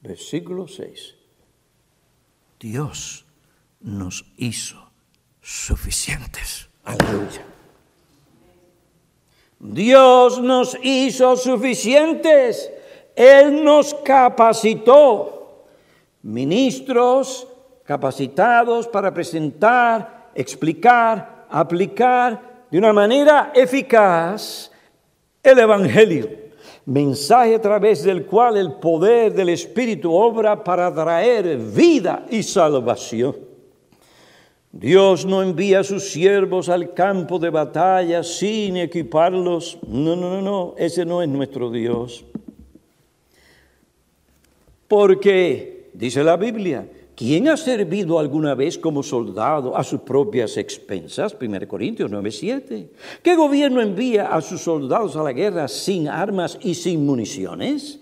versículo 0.01 0.67
6, 0.67 1.15
Dios 2.59 3.27
nos 3.83 4.25
hizo 4.39 4.83
suficientes. 5.43 6.71
Aleluya. 6.85 7.45
Dios 9.59 10.41
nos 10.41 10.75
hizo 10.83 11.37
suficientes. 11.37 12.73
Él 13.15 13.63
nos 13.63 13.93
capacitó 13.93 15.67
ministros 16.23 17.47
capacitados 17.85 18.89
para 18.89 19.13
presentar, 19.13 20.31
explicar, 20.35 21.47
aplicar 21.51 22.65
de 22.71 22.79
una 22.79 22.95
manera 22.95 23.53
eficaz 23.55 24.73
el 25.43 25.59
Evangelio, 25.59 26.42
mensaje 26.87 27.55
a 27.55 27.61
través 27.61 28.03
del 28.03 28.27
cual 28.27 28.57
el 28.57 28.73
poder 28.75 29.33
del 29.33 29.51
Espíritu 29.51 30.13
obra 30.13 30.63
para 30.63 30.93
traer 30.93 31.57
vida 31.59 32.27
y 32.31 32.43
salvación. 32.43 33.37
Dios 34.73 35.27
no 35.27 35.43
envía 35.43 35.81
a 35.81 35.85
sus 35.85 36.11
siervos 36.11 36.71
al 36.71 36.95
campo 36.95 37.39
de 37.39 37.51
batalla 37.51 38.23
sin 38.23 38.79
equiparlos. 38.79 39.79
No, 39.87 40.17
no, 40.17 40.31
no, 40.31 40.41
no, 40.41 40.75
ese 40.79 41.05
no 41.05 41.23
es 41.23 41.29
nuestro 41.29 41.71
Dios. 41.71 42.25
Porque 44.89 45.91
dice 45.93 46.25
la 46.25 46.39
Biblia. 46.39 46.89
¿Quién 47.23 47.47
ha 47.47 47.57
servido 47.57 48.19
alguna 48.19 48.57
vez 48.57 48.77
como 48.77 49.01
soldado 49.01 49.77
a 49.77 49.85
sus 49.85 50.01
propias 50.01 50.57
expensas? 50.57 51.37
1 51.41 51.69
Corintios 51.69 52.11
9:7. 52.11 52.89
¿Qué 53.23 53.37
gobierno 53.37 53.81
envía 53.81 54.35
a 54.35 54.41
sus 54.41 54.61
soldados 54.61 55.15
a 55.15 55.23
la 55.23 55.33
guerra 55.33 55.69
sin 55.69 56.09
armas 56.09 56.59
y 56.63 56.75
sin 56.75 57.07
municiones? 57.07 58.01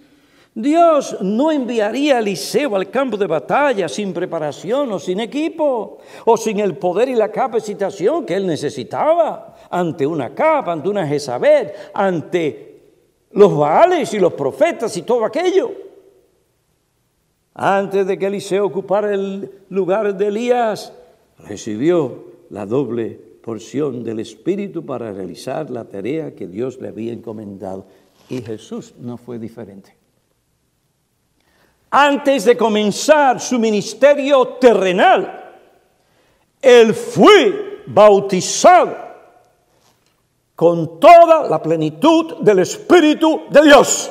Dios 0.55 1.19
no 1.21 1.53
enviaría 1.53 2.17
a 2.17 2.21
Eliseo 2.21 2.75
al 2.75 2.89
campo 2.89 3.19
de 3.19 3.27
batalla 3.27 3.91
sin 3.91 4.15
preparación 4.15 4.91
o 4.91 4.99
sin 4.99 5.21
equipo, 5.21 5.99
o 6.25 6.37
sin 6.39 6.59
el 6.59 6.79
poder 6.79 7.11
y 7.11 7.15
la 7.15 7.31
capacitación 7.31 8.25
que 8.25 8.37
él 8.37 8.47
necesitaba 8.47 9.55
ante 9.69 10.07
una 10.07 10.35
capa, 10.35 10.73
ante 10.73 10.89
una 10.89 11.07
Jezabel, 11.07 11.73
ante 11.93 12.81
los 13.33 13.55
Baales 13.55 14.15
y 14.15 14.19
los 14.19 14.33
profetas 14.33 14.97
y 14.97 15.03
todo 15.03 15.27
aquello. 15.27 15.90
Antes 17.55 18.07
de 18.07 18.19
que 18.19 18.27
Eliseo 18.27 18.65
ocupara 18.65 19.13
el 19.13 19.51
lugar 19.71 20.17
de 20.17 20.29
Elías, 20.29 20.93
recibió 21.39 22.25
la 22.51 22.67
doble 22.67 23.19
porción 23.43 24.05
del 24.05 24.21
Espíritu 24.21 24.85
para 24.85 25.13
realizar 25.13 25.71
la 25.71 25.85
tarea 25.85 26.35
que 26.35 26.47
Dios 26.47 26.81
le 26.81 26.89
había 26.89 27.13
encomendado. 27.13 27.87
Y 28.29 28.43
Jesús 28.43 28.95
no 28.99 29.17
fue 29.17 29.39
diferente. 29.39 29.97
Antes 31.91 32.45
de 32.45 32.57
comenzar 32.57 33.41
su 33.41 33.59
ministerio 33.59 34.47
terrenal, 34.61 35.55
Él 36.63 36.95
fue 36.95 37.83
bautizado 37.87 38.97
con 40.55 41.01
toda 41.01 41.49
la 41.49 41.61
plenitud 41.61 42.37
del 42.43 42.61
Espíritu 42.61 43.43
de 43.51 43.63
Dios. 43.63 44.11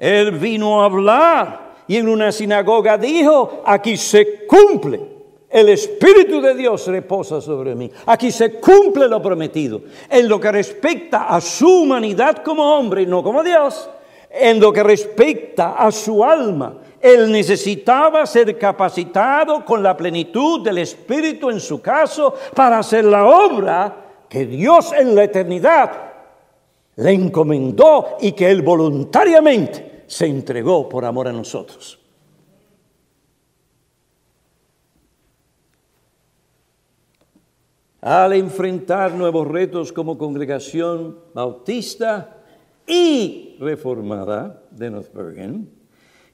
Él 0.00 0.30
vino 0.30 0.80
a 0.80 0.86
hablar 0.86 1.74
y 1.86 1.98
en 1.98 2.08
una 2.08 2.32
sinagoga 2.32 2.96
dijo, 2.96 3.60
aquí 3.66 3.98
se 3.98 4.46
cumple. 4.46 4.98
El 5.50 5.68
Espíritu 5.68 6.40
de 6.40 6.54
Dios 6.54 6.86
reposa 6.86 7.42
sobre 7.42 7.74
mí. 7.74 7.90
Aquí 8.06 8.30
se 8.30 8.52
cumple 8.54 9.06
lo 9.08 9.20
prometido. 9.20 9.82
En 10.08 10.26
lo 10.26 10.40
que 10.40 10.50
respecta 10.50 11.24
a 11.24 11.38
su 11.42 11.82
humanidad 11.82 12.42
como 12.42 12.78
hombre 12.78 13.04
no 13.04 13.22
como 13.22 13.42
Dios, 13.42 13.90
en 14.30 14.58
lo 14.58 14.72
que 14.72 14.82
respecta 14.82 15.74
a 15.74 15.92
su 15.92 16.24
alma, 16.24 16.78
él 16.98 17.30
necesitaba 17.30 18.24
ser 18.24 18.56
capacitado 18.56 19.66
con 19.66 19.82
la 19.82 19.94
plenitud 19.94 20.64
del 20.64 20.78
Espíritu 20.78 21.50
en 21.50 21.60
su 21.60 21.82
caso 21.82 22.34
para 22.54 22.78
hacer 22.78 23.04
la 23.04 23.26
obra 23.26 23.96
que 24.30 24.46
Dios 24.46 24.94
en 24.94 25.14
la 25.14 25.24
eternidad 25.24 25.90
le 26.96 27.12
encomendó 27.12 28.16
y 28.20 28.32
que 28.32 28.50
él 28.50 28.62
voluntariamente 28.62 29.89
se 30.10 30.26
entregó 30.26 30.88
por 30.88 31.04
amor 31.04 31.28
a 31.28 31.32
nosotros. 31.32 31.96
Al 38.00 38.32
enfrentar 38.32 39.14
nuevos 39.14 39.46
retos 39.46 39.92
como 39.92 40.18
congregación 40.18 41.16
bautista 41.32 42.42
y 42.88 43.56
reformada 43.60 44.64
de 44.72 44.90
North 44.90 45.14
Bergen, 45.14 45.70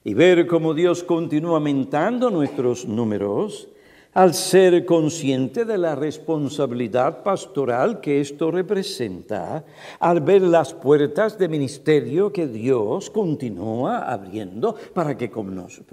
y 0.04 0.14
ver 0.14 0.46
cómo 0.46 0.72
Dios 0.72 1.04
continúa 1.04 1.56
aumentando 1.56 2.30
nuestros 2.30 2.86
números, 2.86 3.68
al 4.16 4.32
ser 4.32 4.86
consciente 4.86 5.66
de 5.66 5.76
la 5.76 5.94
responsabilidad 5.94 7.22
pastoral 7.22 8.00
que 8.00 8.22
esto 8.22 8.50
representa, 8.50 9.62
al 10.00 10.22
ver 10.22 10.40
las 10.40 10.72
puertas 10.72 11.36
de 11.36 11.50
ministerio 11.50 12.32
que 12.32 12.46
Dios 12.46 13.10
continúa 13.10 14.10
abriendo 14.10 14.74
para 14.94 15.18
que 15.18 15.30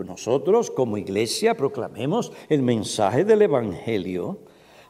nosotros 0.05 0.71
como 0.71 0.97
iglesia 0.97 1.57
proclamemos 1.57 2.31
el 2.47 2.61
mensaje 2.61 3.25
del 3.25 3.41
Evangelio, 3.41 4.39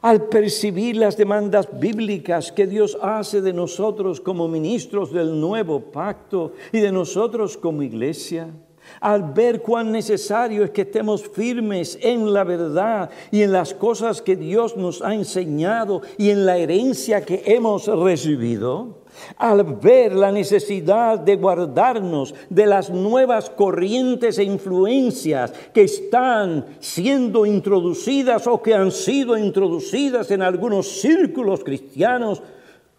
al 0.02 0.28
percibir 0.28 0.94
las 0.94 1.16
demandas 1.16 1.68
bíblicas 1.80 2.52
que 2.52 2.68
Dios 2.68 2.96
hace 3.02 3.40
de 3.40 3.52
nosotros 3.52 4.20
como 4.20 4.46
ministros 4.46 5.12
del 5.12 5.40
nuevo 5.40 5.80
pacto 5.80 6.52
y 6.70 6.78
de 6.78 6.92
nosotros 6.92 7.56
como 7.56 7.82
iglesia, 7.82 8.54
al 9.00 9.32
ver 9.32 9.60
cuán 9.60 9.92
necesario 9.92 10.64
es 10.64 10.70
que 10.70 10.82
estemos 10.82 11.22
firmes 11.22 11.98
en 12.00 12.32
la 12.32 12.44
verdad 12.44 13.10
y 13.30 13.42
en 13.42 13.52
las 13.52 13.74
cosas 13.74 14.22
que 14.22 14.36
Dios 14.36 14.76
nos 14.76 15.02
ha 15.02 15.14
enseñado 15.14 16.02
y 16.18 16.30
en 16.30 16.46
la 16.46 16.56
herencia 16.56 17.24
que 17.24 17.42
hemos 17.46 17.86
recibido, 17.86 19.04
al 19.36 19.62
ver 19.64 20.14
la 20.14 20.32
necesidad 20.32 21.18
de 21.18 21.36
guardarnos 21.36 22.34
de 22.50 22.66
las 22.66 22.90
nuevas 22.90 23.50
corrientes 23.50 24.38
e 24.38 24.44
influencias 24.44 25.52
que 25.72 25.82
están 25.82 26.66
siendo 26.80 27.46
introducidas 27.46 28.46
o 28.46 28.60
que 28.60 28.74
han 28.74 28.90
sido 28.90 29.36
introducidas 29.36 30.30
en 30.30 30.42
algunos 30.42 31.00
círculos 31.00 31.62
cristianos 31.62 32.42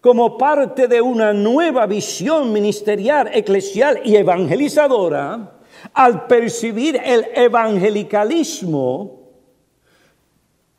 como 0.00 0.38
parte 0.38 0.86
de 0.86 1.00
una 1.00 1.32
nueva 1.32 1.86
visión 1.86 2.52
ministerial, 2.52 3.28
eclesial 3.32 4.00
y 4.04 4.16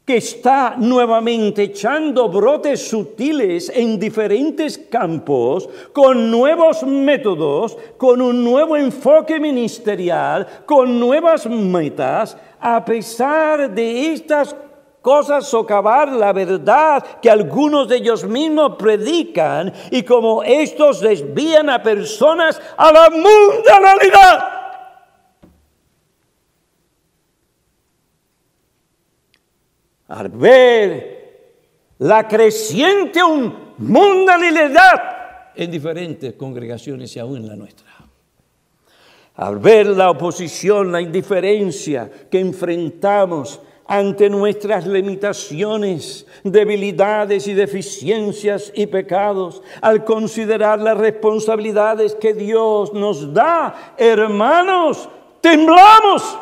que 0.07 0.15
está 0.15 0.75
nuevamente 0.77 1.63
echando 1.63 2.29
brotes 2.29 2.87
sutiles 2.87 3.69
en 3.75 3.99
diferentes 3.99 4.77
campos, 4.77 5.67
con 5.91 6.31
nuevos 6.31 6.81
métodos, 6.83 7.77
con 7.97 8.21
un 8.21 8.41
nuevo 8.41 8.77
enfoque 8.77 9.37
ministerial, 9.37 10.47
con 10.65 10.97
nuevas 10.97 11.45
metas, 11.47 12.37
a 12.57 12.85
pesar 12.85 13.69
de 13.69 14.13
estas 14.13 14.55
cosas 15.01 15.45
socavar 15.45 16.09
la 16.13 16.31
verdad 16.31 17.03
que 17.21 17.29
algunos 17.29 17.89
de 17.89 17.97
ellos 17.97 18.23
mismos 18.23 18.77
predican 18.77 19.73
y 19.91 20.03
como 20.03 20.41
estos 20.41 21.01
desvían 21.01 21.69
a 21.69 21.83
personas 21.83 22.61
a 22.77 22.93
la 22.93 23.09
mundanalidad. 23.09 24.56
Al 30.17 30.29
ver 30.29 31.17
la 31.99 32.27
creciente 32.27 33.19
mundanalidad 33.77 35.51
en 35.55 35.69
diferentes 35.69 36.33
congregaciones 36.33 37.15
y 37.15 37.19
aún 37.19 37.37
en 37.37 37.47
la 37.47 37.55
nuestra. 37.55 37.85
Al 39.35 39.59
ver 39.59 39.85
la 39.85 40.09
oposición, 40.09 40.91
la 40.91 41.01
indiferencia 41.01 42.09
que 42.31 42.39
enfrentamos 42.39 43.61
ante 43.85 44.27
nuestras 44.27 44.87
limitaciones, 44.87 46.25
debilidades 46.43 47.45
y 47.45 47.53
deficiencias 47.53 48.71
y 48.73 48.87
pecados, 48.87 49.61
al 49.81 50.03
considerar 50.03 50.79
las 50.79 50.97
responsabilidades 50.97 52.15
que 52.15 52.33
Dios 52.33 52.91
nos 52.91 53.31
da, 53.35 53.93
hermanos, 53.97 55.07
temblamos. 55.41 56.39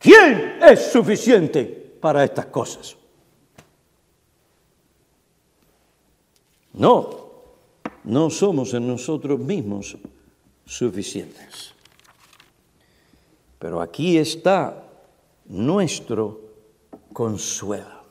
¿Quién 0.00 0.58
es 0.60 0.90
suficiente? 0.90 1.81
Para 2.02 2.24
estas 2.24 2.46
cosas. 2.46 2.96
No, 6.72 7.30
no 8.02 8.28
somos 8.28 8.74
en 8.74 8.88
nosotros 8.88 9.38
mismos 9.38 9.96
suficientes. 10.66 11.72
Pero 13.60 13.80
aquí 13.80 14.18
está 14.18 14.82
nuestro 15.46 16.40
consuelo, 17.12 18.02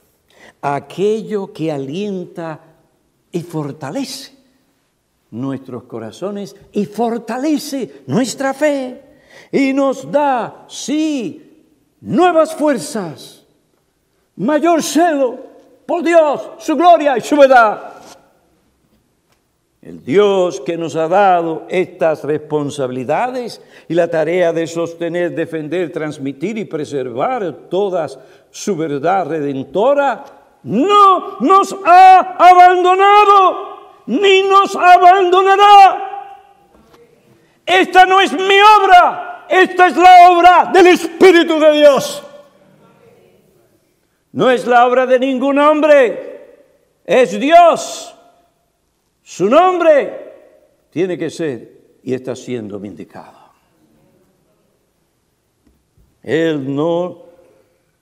aquello 0.62 1.52
que 1.52 1.70
alienta 1.70 2.62
y 3.30 3.42
fortalece 3.42 4.38
nuestros 5.32 5.84
corazones 5.84 6.56
y 6.72 6.86
fortalece 6.86 8.04
nuestra 8.08 8.54
fe 8.54 9.02
y 9.52 9.74
nos 9.74 10.10
da, 10.10 10.66
sí, 10.70 11.66
nuevas 12.00 12.56
fuerzas 12.56 13.41
mayor 14.42 14.82
celo 14.82 15.38
por 15.86 16.04
Dios, 16.04 16.52
su 16.58 16.76
gloria 16.76 17.18
y 17.18 17.22
su 17.22 17.38
verdad. 17.38 17.94
El 19.82 20.04
Dios 20.04 20.62
que 20.62 20.78
nos 20.78 20.96
ha 20.96 21.08
dado 21.08 21.66
estas 21.70 22.24
responsabilidades 22.24 23.62
y 23.88 23.94
la 23.94 24.08
tarea 24.08 24.54
de 24.54 24.68
sostener, 24.68 25.34
defender, 25.34 25.92
transmitir 25.92 26.58
y 26.58 26.66
preservar 26.66 27.52
todas 27.70 28.20
su 28.52 28.76
verdad 28.76 29.28
redentora, 29.28 30.24
no 30.64 31.40
nos 31.40 31.76
ha 31.84 32.36
abandonado 32.38 34.04
ni 34.08 34.44
nos 34.44 34.76
abandonará. 34.76 36.38
Esta 37.66 38.06
no 38.06 38.20
es 38.20 38.34
mi 38.34 38.60
obra, 38.80 39.46
esta 39.50 39.88
es 39.88 39.98
la 39.98 40.30
obra 40.30 40.72
del 40.74 40.88
Espíritu 40.88 41.60
de 41.60 41.72
Dios. 41.74 42.24
No 44.34 44.50
es 44.50 44.66
la 44.66 44.88
obra 44.88 45.06
de 45.06 45.20
ningún 45.20 45.60
hombre, 45.60 46.42
es 47.06 47.40
Dios. 47.40 48.16
Su 49.22 49.50
nombre 49.50 50.32
tiene 50.90 51.18
que 51.18 51.30
ser 51.30 51.82
y 52.04 52.14
está 52.14 52.36
siendo 52.36 52.80
vindicado. 52.80 53.40
Él 56.24 56.74
no 56.74 57.24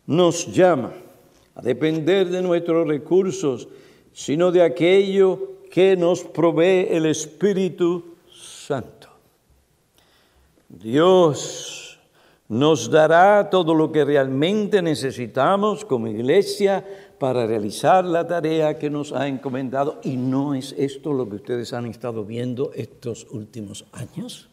nos 0.05 0.47
llama 0.47 0.93
a 1.55 1.61
depender 1.61 2.27
de 2.29 2.41
nuestros 2.41 2.87
recursos, 2.87 3.67
sino 4.13 4.51
de 4.51 4.61
aquello 4.61 5.59
que 5.71 5.95
nos 5.95 6.23
provee 6.23 6.87
el 6.89 7.05
Espíritu 7.05 8.15
Santo. 8.31 9.09
Dios 10.67 11.78
nos 12.49 12.89
dará 12.89 13.49
todo 13.49 13.75
lo 13.75 13.91
que 13.91 14.03
realmente 14.03 14.81
necesitamos 14.81 15.85
como 15.85 16.07
iglesia 16.07 16.83
para 17.19 17.45
realizar 17.45 18.03
la 18.03 18.25
tarea 18.25 18.79
que 18.79 18.89
nos 18.89 19.13
ha 19.13 19.27
encomendado. 19.27 20.01
¿Y 20.03 20.17
no 20.17 20.55
es 20.55 20.73
esto 20.77 21.13
lo 21.13 21.29
que 21.29 21.35
ustedes 21.35 21.73
han 21.73 21.85
estado 21.85 22.25
viendo 22.25 22.71
estos 22.73 23.27
últimos 23.29 23.85
años? 23.91 24.49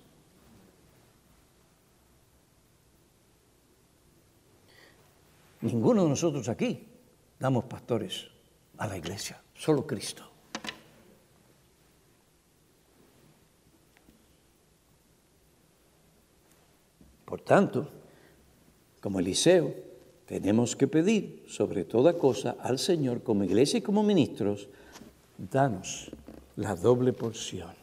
Ninguno 5.62 6.02
de 6.02 6.10
nosotros 6.10 6.48
aquí 6.50 6.86
damos 7.40 7.64
pastores 7.64 8.28
a 8.76 8.86
la 8.86 8.98
iglesia, 8.98 9.40
solo 9.54 9.86
Cristo. 9.86 10.25
Por 17.36 17.44
tanto, 17.44 17.86
como 18.98 19.20
Eliseo, 19.20 19.74
tenemos 20.24 20.74
que 20.74 20.88
pedir 20.88 21.44
sobre 21.46 21.84
toda 21.84 22.16
cosa 22.16 22.56
al 22.64 22.78
Señor 22.78 23.22
como 23.22 23.44
iglesia 23.44 23.76
y 23.76 23.82
como 23.82 24.02
ministros, 24.02 24.70
danos 25.36 26.10
la 26.56 26.74
doble 26.74 27.12
porción 27.12 27.76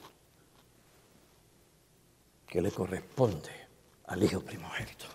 que 2.47 2.63
le 2.63 2.71
corresponde 2.71 3.53
al 4.07 4.23
Hijo 4.23 4.41
primogénito. 4.41 5.05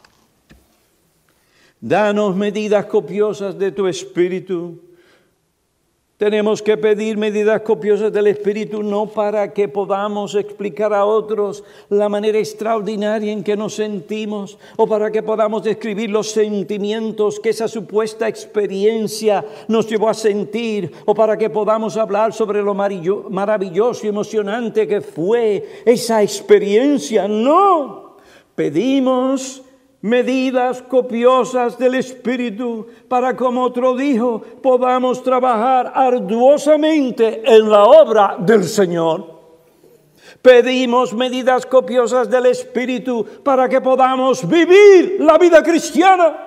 Danos 1.80 2.36
medidas 2.36 2.86
copiosas 2.86 3.58
de 3.58 3.72
tu 3.72 3.88
espíritu 3.88 4.80
tenemos 6.18 6.60
que 6.60 6.76
pedir 6.76 7.16
medidas 7.16 7.62
copiosas 7.62 8.12
del 8.12 8.26
Espíritu 8.26 8.82
no 8.82 9.06
para 9.06 9.54
que 9.54 9.68
podamos 9.68 10.34
explicar 10.34 10.92
a 10.92 11.04
otros 11.04 11.62
la 11.88 12.08
manera 12.08 12.38
extraordinaria 12.38 13.32
en 13.32 13.44
que 13.44 13.56
nos 13.56 13.74
sentimos 13.74 14.58
o 14.76 14.88
para 14.88 15.12
que 15.12 15.22
podamos 15.22 15.62
describir 15.62 16.10
los 16.10 16.32
sentimientos 16.32 17.38
que 17.38 17.50
esa 17.50 17.68
supuesta 17.68 18.26
experiencia 18.26 19.44
nos 19.68 19.86
llevó 19.86 20.08
a 20.08 20.14
sentir 20.14 20.90
o 21.06 21.14
para 21.14 21.38
que 21.38 21.50
podamos 21.50 21.96
hablar 21.96 22.32
sobre 22.32 22.62
lo 22.62 22.74
maravilloso 22.74 24.04
y 24.04 24.08
emocionante 24.08 24.88
que 24.88 25.00
fue 25.00 25.82
esa 25.86 26.20
experiencia. 26.20 27.28
No, 27.28 28.16
pedimos 28.56 29.62
medidas 30.00 30.82
copiosas 30.82 31.76
del 31.78 31.96
Espíritu 31.96 32.86
para, 33.08 33.34
como 33.34 33.64
otro 33.64 33.96
dijo, 33.96 34.40
podamos 34.62 35.22
trabajar 35.22 35.92
arduosamente 35.94 37.42
en 37.44 37.68
la 37.68 37.84
obra 37.84 38.36
del 38.38 38.64
Señor. 38.64 39.38
Pedimos 40.40 41.12
medidas 41.14 41.66
copiosas 41.66 42.30
del 42.30 42.46
Espíritu 42.46 43.26
para 43.42 43.68
que 43.68 43.80
podamos 43.80 44.46
vivir 44.46 45.16
la 45.18 45.36
vida 45.36 45.62
cristiana. 45.62 46.44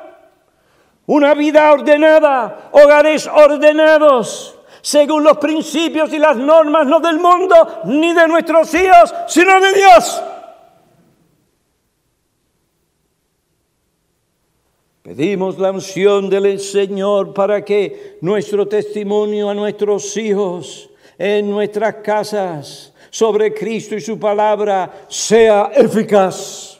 Una 1.07 1.33
vida 1.33 1.73
ordenada, 1.73 2.69
hogares 2.71 3.27
ordenados, 3.27 4.55
según 4.81 5.23
los 5.23 5.37
principios 5.37 6.13
y 6.13 6.19
las 6.19 6.37
normas 6.37 6.87
no 6.87 7.01
del 7.01 7.19
mundo 7.19 7.81
ni 7.85 8.13
de 8.13 8.27
nuestros 8.27 8.73
hijos, 8.73 9.13
sino 9.27 9.59
de 9.59 9.73
Dios. 9.73 10.23
Pedimos 15.13 15.57
la 15.57 15.71
unción 15.71 16.29
del 16.29 16.57
Señor 16.57 17.33
para 17.33 17.65
que 17.65 18.17
nuestro 18.21 18.65
testimonio 18.65 19.49
a 19.49 19.53
nuestros 19.53 20.15
hijos, 20.15 20.89
en 21.17 21.49
nuestras 21.49 21.95
casas, 21.95 22.93
sobre 23.09 23.53
Cristo 23.53 23.93
y 23.93 23.99
su 23.99 24.17
palabra, 24.17 25.05
sea 25.09 25.69
eficaz. 25.75 26.70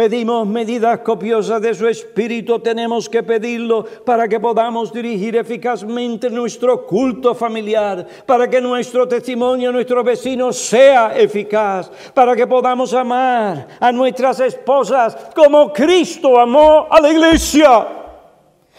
Pedimos 0.00 0.46
medidas 0.46 1.00
copiosas 1.00 1.60
de 1.60 1.74
su 1.74 1.86
Espíritu, 1.86 2.58
tenemos 2.58 3.06
que 3.06 3.22
pedirlo 3.22 3.84
para 3.84 4.26
que 4.26 4.40
podamos 4.40 4.90
dirigir 4.90 5.36
eficazmente 5.36 6.30
nuestro 6.30 6.86
culto 6.86 7.34
familiar, 7.34 8.06
para 8.24 8.48
que 8.48 8.62
nuestro 8.62 9.06
testimonio 9.06 9.68
a 9.68 9.72
nuestros 9.72 10.02
vecinos 10.02 10.56
sea 10.56 11.14
eficaz, 11.14 11.90
para 12.14 12.34
que 12.34 12.46
podamos 12.46 12.94
amar 12.94 13.68
a 13.78 13.92
nuestras 13.92 14.40
esposas 14.40 15.14
como 15.34 15.70
Cristo 15.70 16.40
amó 16.40 16.86
a 16.90 16.98
la 16.98 17.10
iglesia. 17.10 17.86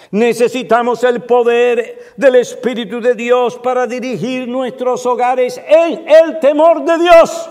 Necesitamos 0.09 1.03
el 1.03 1.21
poder 1.21 2.13
del 2.17 2.37
Espíritu 2.37 2.99
de 2.99 3.13
Dios 3.13 3.59
para 3.59 3.85
dirigir 3.85 4.47
nuestros 4.47 5.05
hogares 5.05 5.61
en 5.67 6.03
el 6.09 6.39
temor 6.39 6.83
de 6.83 6.97
Dios, 6.97 7.47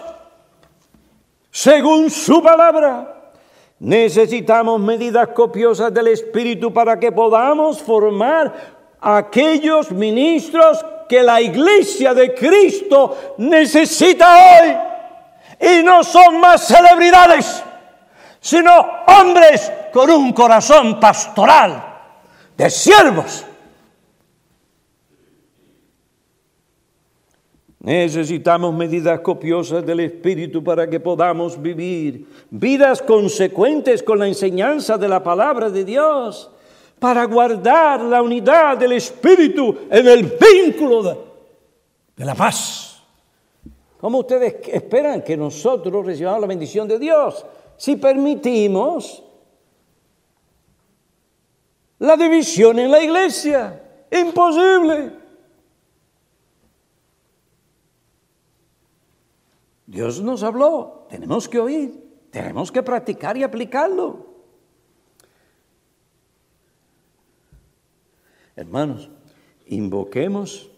según 1.52 2.10
su 2.10 2.42
palabra. 2.42 3.18
Necesitamos 3.80 4.78
medidas 4.78 5.28
copiosas 5.28 5.92
del 5.92 6.08
Espíritu 6.08 6.70
para 6.72 7.00
que 7.00 7.10
podamos 7.10 7.80
formar 7.80 8.52
aquellos 9.00 9.90
ministros 9.90 10.84
que 11.08 11.22
la 11.22 11.40
iglesia 11.40 12.12
de 12.12 12.34
Cristo 12.34 13.34
necesita 13.38 14.36
hoy. 14.36 14.76
Y 15.58 15.82
no 15.82 16.04
son 16.04 16.40
más 16.40 16.66
celebridades, 16.66 17.62
sino 18.38 18.70
hombres 19.06 19.72
con 19.92 20.10
un 20.10 20.32
corazón 20.32 21.00
pastoral, 21.00 21.82
de 22.56 22.68
siervos 22.68 23.46
Necesitamos 27.82 28.74
medidas 28.74 29.20
copiosas 29.20 29.84
del 29.86 30.00
Espíritu 30.00 30.62
para 30.62 30.88
que 30.88 31.00
podamos 31.00 31.60
vivir 31.60 32.26
vidas 32.50 33.00
consecuentes 33.00 34.02
con 34.02 34.18
la 34.18 34.28
enseñanza 34.28 34.98
de 34.98 35.08
la 35.08 35.22
palabra 35.22 35.70
de 35.70 35.82
Dios, 35.82 36.50
para 36.98 37.24
guardar 37.24 38.02
la 38.02 38.20
unidad 38.20 38.76
del 38.76 38.92
Espíritu 38.92 39.74
en 39.90 40.06
el 40.06 40.24
vínculo 40.24 41.02
de, 42.14 42.24
la 42.26 42.34
paz. 42.34 43.02
¿Cómo 43.98 44.18
ustedes 44.18 44.56
esperan 44.68 45.22
que 45.22 45.34
nosotros 45.34 46.04
recibamos 46.04 46.42
la 46.42 46.46
bendición 46.46 46.86
de 46.86 46.98
Dios 46.98 47.46
si 47.78 47.96
permitimos 47.96 49.22
la 51.98 52.14
división 52.18 52.78
en 52.78 52.90
la 52.90 53.02
iglesia? 53.02 53.82
Imposible. 54.10 55.19
Dios 59.90 60.22
nos 60.22 60.44
habló, 60.44 61.08
tenemos 61.10 61.48
que 61.48 61.58
oír, 61.58 62.00
tenemos 62.30 62.70
que 62.70 62.80
practicar 62.80 63.36
y 63.36 63.42
aplicarlo. 63.42 64.24
Hermanos, 68.54 69.10
invoquemos 69.66 70.70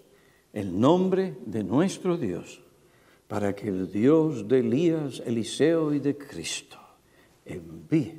el 0.55 0.81
nombre 0.81 1.37
de 1.45 1.63
nuestro 1.63 2.17
Dios 2.17 2.63
para 3.29 3.55
que 3.55 3.69
el 3.69 3.93
Dios 3.93 4.49
de 4.49 4.61
Elías, 4.61 5.23
Eliseo 5.27 5.93
y 5.93 6.01
de 6.01 6.17
Cristo 6.17 6.79
envíe 7.45 8.19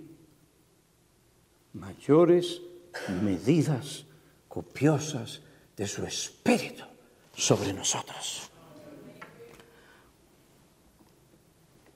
mayores 1.74 2.62
medidas 3.24 4.06
copiosas 4.48 5.42
de 5.76 5.88
su 5.88 6.06
espíritu 6.06 6.84
sobre 7.36 7.74
nosotros. 7.74 8.53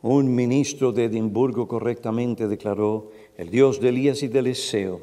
Un 0.02 0.34
ministro 0.36 0.92
de 0.92 1.06
Edimburgo 1.06 1.68
correctamente 1.68 2.48
declaró, 2.48 3.12
el 3.36 3.50
Dios 3.50 3.82
de 3.82 3.90
Elías 3.90 4.22
y 4.24 4.28
de 4.28 4.40
Eliseo 4.40 5.02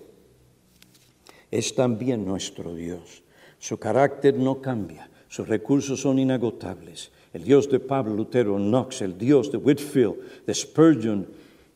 es 1.50 1.74
también 1.74 2.24
nuestro 2.24 2.74
Dios. 2.74 3.22
Su 3.58 3.78
carácter 3.78 4.36
no 4.36 4.60
cambia, 4.60 5.10
sus 5.28 5.48
recursos 5.48 6.00
son 6.00 6.18
inagotables. 6.18 7.10
El 7.32 7.44
Dios 7.44 7.68
de 7.68 7.80
Pablo, 7.80 8.14
Lutero, 8.14 8.56
Knox, 8.56 9.02
el 9.02 9.18
Dios 9.18 9.50
de 9.50 9.58
Whitfield, 9.58 10.44
de 10.46 10.54
Spurgeon 10.54 11.26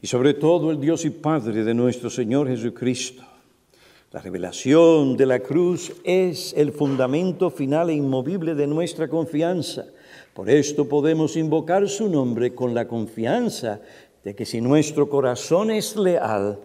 y 0.01 0.07
sobre 0.07 0.35
todo 0.35 0.71
el 0.71 0.81
Dios 0.81 1.05
y 1.05 1.11
Padre 1.11 1.65
de 1.65 1.75
nuestro 1.75 2.11
Señor 2.11 2.49
Jesucristo. 2.49 3.25
La 4.13 4.21
revelación 4.21 5.17
de 5.17 5.27
la 5.27 5.41
cruz 5.41 5.93
es 6.03 6.55
el 6.57 6.73
fundamento 6.73 7.51
final 7.51 7.91
e 7.91 7.95
inmovible 7.95 8.55
de 8.55 8.67
nuestra 8.67 9.09
confianza. 9.09 9.87
Por 10.39 10.49
esto 10.51 10.89
podemos 10.89 11.37
invocar 11.37 11.89
su 11.89 12.09
nombre 12.09 12.55
con 12.55 12.73
la 12.73 12.87
confianza 12.87 13.81
de 14.23 14.37
que 14.37 14.47
si 14.47 14.61
nuestro 14.61 15.11
corazón 15.11 15.73
es 15.73 15.97
leal, 15.97 16.61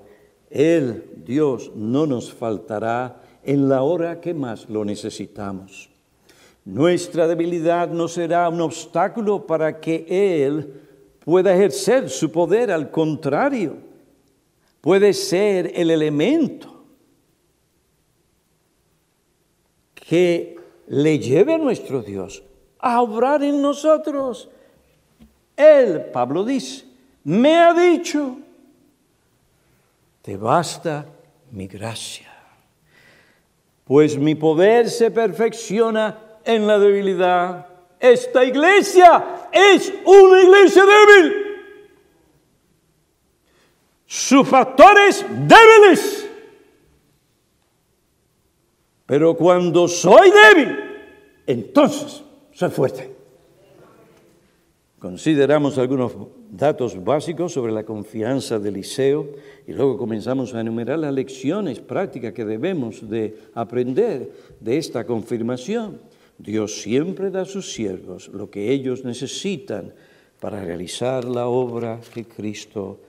Él, 0.51 1.05
Dios, 1.25 1.71
no 1.73 2.05
nos 2.05 2.31
faltará 2.31 3.23
en 3.43 3.67
la 3.67 3.81
hora 3.81 4.21
que 4.21 4.35
más 4.35 4.69
lo 4.69 4.85
necesitamos. 4.85 5.89
Nuestra 6.65 7.27
debilidad 7.27 7.89
no 7.89 8.07
será 8.07 8.47
un 8.47 8.61
obstáculo 8.61 9.47
para 9.47 9.79
que 9.79 10.05
Él 10.45 10.79
pueda 11.25 11.55
ejercer 11.55 12.11
su 12.11 12.31
poder, 12.31 12.69
al 12.69 12.91
contrario, 12.91 13.77
puede 14.81 15.13
ser 15.13 15.71
el 15.73 15.89
elemento 15.89 16.83
que 19.95 20.59
le 20.85 21.17
lleve 21.17 21.55
a 21.55 21.57
nuestro 21.57 22.03
Dios 22.03 22.43
a 22.83 23.01
obrar 23.01 23.41
en 23.41 23.61
nosotros. 23.61 24.49
Él, 25.55 26.07
Pablo 26.11 26.43
dice, 26.43 26.83
me 27.23 27.57
ha 27.57 27.73
dicho, 27.73 28.37
te 30.21 30.35
basta 30.35 31.05
mi 31.51 31.65
gracia, 31.67 32.29
pues 33.85 34.17
mi 34.17 34.35
poder 34.35 34.89
se 34.89 35.11
perfecciona 35.11 36.19
en 36.43 36.67
la 36.67 36.77
debilidad. 36.77 37.67
Esta 38.01 38.43
iglesia 38.43 39.47
es 39.49 39.93
una 40.03 40.41
iglesia 40.41 40.83
débil. 40.83 41.35
Sus 44.05 44.45
factores 44.47 45.25
débiles. 45.29 46.29
Pero 49.05 49.35
cuando 49.37 49.87
soy 49.87 50.31
débil, 50.31 50.79
entonces 51.47 52.23
soy 52.53 52.69
fuerte. 52.69 53.23
Consideramos 54.99 55.77
algunos 55.77 56.13
datos 56.49 57.03
básicos 57.03 57.51
sobre 57.51 57.73
la 57.73 57.83
confianza 57.83 58.57
de 58.57 58.69
Eliseo 58.69 59.27
y 59.67 59.73
luego 59.73 59.97
comenzamos 59.97 60.53
a 60.53 60.61
enumerar 60.61 60.97
las 60.97 61.13
lecciones 61.13 61.81
prácticas 61.81 62.31
que 62.31 62.45
debemos 62.45 63.09
de 63.09 63.37
aprender 63.53 64.31
de 64.61 64.77
esta 64.77 65.05
confirmación. 65.05 65.99
Dios 66.37 66.81
siempre 66.81 67.31
da 67.31 67.41
a 67.41 67.45
sus 67.45 67.73
siervos 67.73 68.29
lo 68.29 68.49
que 68.49 68.71
ellos 68.71 69.03
necesitan 69.03 69.93
para 70.39 70.63
realizar 70.63 71.25
la 71.25 71.47
obra 71.47 71.99
que 72.13 72.23
Cristo 72.23 72.99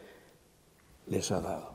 les 1.06 1.30
ha 1.30 1.40
dado. 1.40 1.74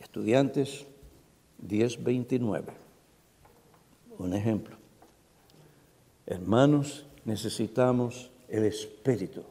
Estudiantes 0.00 0.86
1029. 1.68 2.83
Un 4.18 4.34
ejemplo. 4.34 4.76
Hermanos, 6.26 7.06
necesitamos 7.24 8.30
el 8.48 8.64
Espíritu 8.64 9.44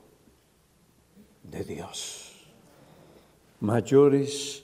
de 1.44 1.64
Dios. 1.64 2.32
Mayores 3.60 4.64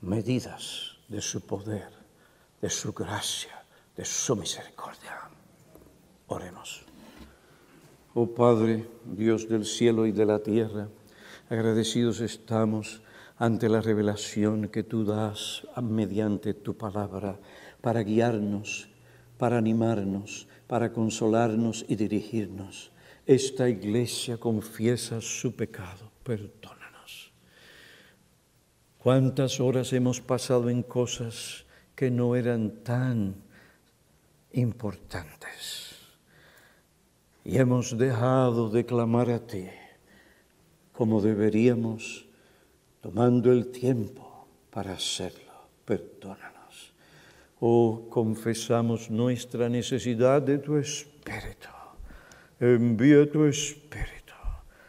medidas 0.00 0.96
de 1.08 1.20
su 1.20 1.40
poder, 1.40 1.90
de 2.60 2.70
su 2.70 2.92
gracia, 2.92 3.62
de 3.96 4.04
su 4.04 4.36
misericordia. 4.36 5.28
Oremos. 6.28 6.82
Oh 8.14 8.26
Padre, 8.26 8.88
Dios 9.04 9.48
del 9.48 9.64
cielo 9.64 10.06
y 10.06 10.12
de 10.12 10.26
la 10.26 10.38
tierra, 10.40 10.88
agradecidos 11.48 12.20
estamos 12.20 13.02
ante 13.40 13.70
la 13.70 13.80
revelación 13.80 14.68
que 14.68 14.82
tú 14.84 15.02
das 15.02 15.66
mediante 15.80 16.52
tu 16.52 16.76
palabra 16.76 17.40
para 17.80 18.02
guiarnos, 18.02 18.90
para 19.38 19.56
animarnos, 19.56 20.46
para 20.66 20.92
consolarnos 20.92 21.86
y 21.88 21.96
dirigirnos. 21.96 22.92
Esta 23.24 23.66
iglesia 23.66 24.36
confiesa 24.36 25.22
su 25.22 25.56
pecado, 25.56 26.12
perdónanos. 26.22 27.32
¿Cuántas 28.98 29.58
horas 29.58 29.94
hemos 29.94 30.20
pasado 30.20 30.68
en 30.68 30.82
cosas 30.82 31.64
que 31.96 32.10
no 32.10 32.36
eran 32.36 32.84
tan 32.84 33.36
importantes? 34.52 35.96
Y 37.42 37.56
hemos 37.56 37.96
dejado 37.96 38.68
de 38.68 38.84
clamar 38.84 39.30
a 39.30 39.46
ti 39.46 39.66
como 40.92 41.22
deberíamos 41.22 42.29
tomando 43.00 43.50
el 43.50 43.70
tiempo 43.70 44.46
para 44.70 44.92
hacerlo. 44.92 45.52
Perdónanos. 45.84 46.92
Oh, 47.60 48.06
confesamos 48.08 49.10
nuestra 49.10 49.68
necesidad 49.68 50.42
de 50.42 50.58
tu 50.58 50.76
Espíritu. 50.76 51.68
Envía 52.58 53.30
tu 53.30 53.44
Espíritu. 53.44 54.34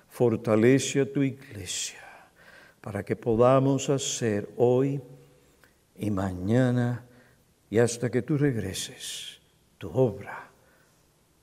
Fortalece 0.09 1.01
a 1.01 1.11
tu 1.11 1.23
iglesia 1.23 1.99
para 2.81 3.03
que 3.03 3.15
podamos 3.15 3.89
hacer 3.89 4.49
hoy 4.57 5.01
y 5.97 6.11
mañana 6.11 7.05
y 7.69 7.77
hasta 7.79 8.09
que 8.09 8.21
tú 8.21 8.37
regreses 8.37 9.39
tu 9.77 9.89
obra 9.89 10.49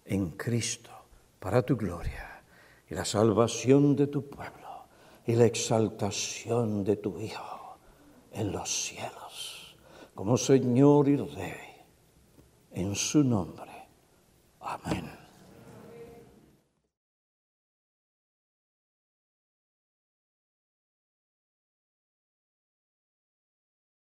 en 0.04 0.30
Cristo 0.30 0.90
para 1.38 1.62
tu 1.62 1.76
gloria 1.76 2.42
y 2.90 2.94
la 2.94 3.04
salvación 3.04 3.96
de 3.96 4.06
tu 4.06 4.28
pueblo 4.28 4.67
y 5.28 5.36
la 5.36 5.44
exaltación 5.44 6.84
de 6.84 6.96
tu 6.96 7.20
Hijo 7.20 7.76
en 8.32 8.50
los 8.50 8.66
cielos, 8.70 9.76
como 10.14 10.38
Señor 10.38 11.06
y 11.06 11.16
Rey, 11.16 11.84
en 12.72 12.94
su 12.94 13.22
nombre. 13.22 13.88
Amén. 14.60 15.17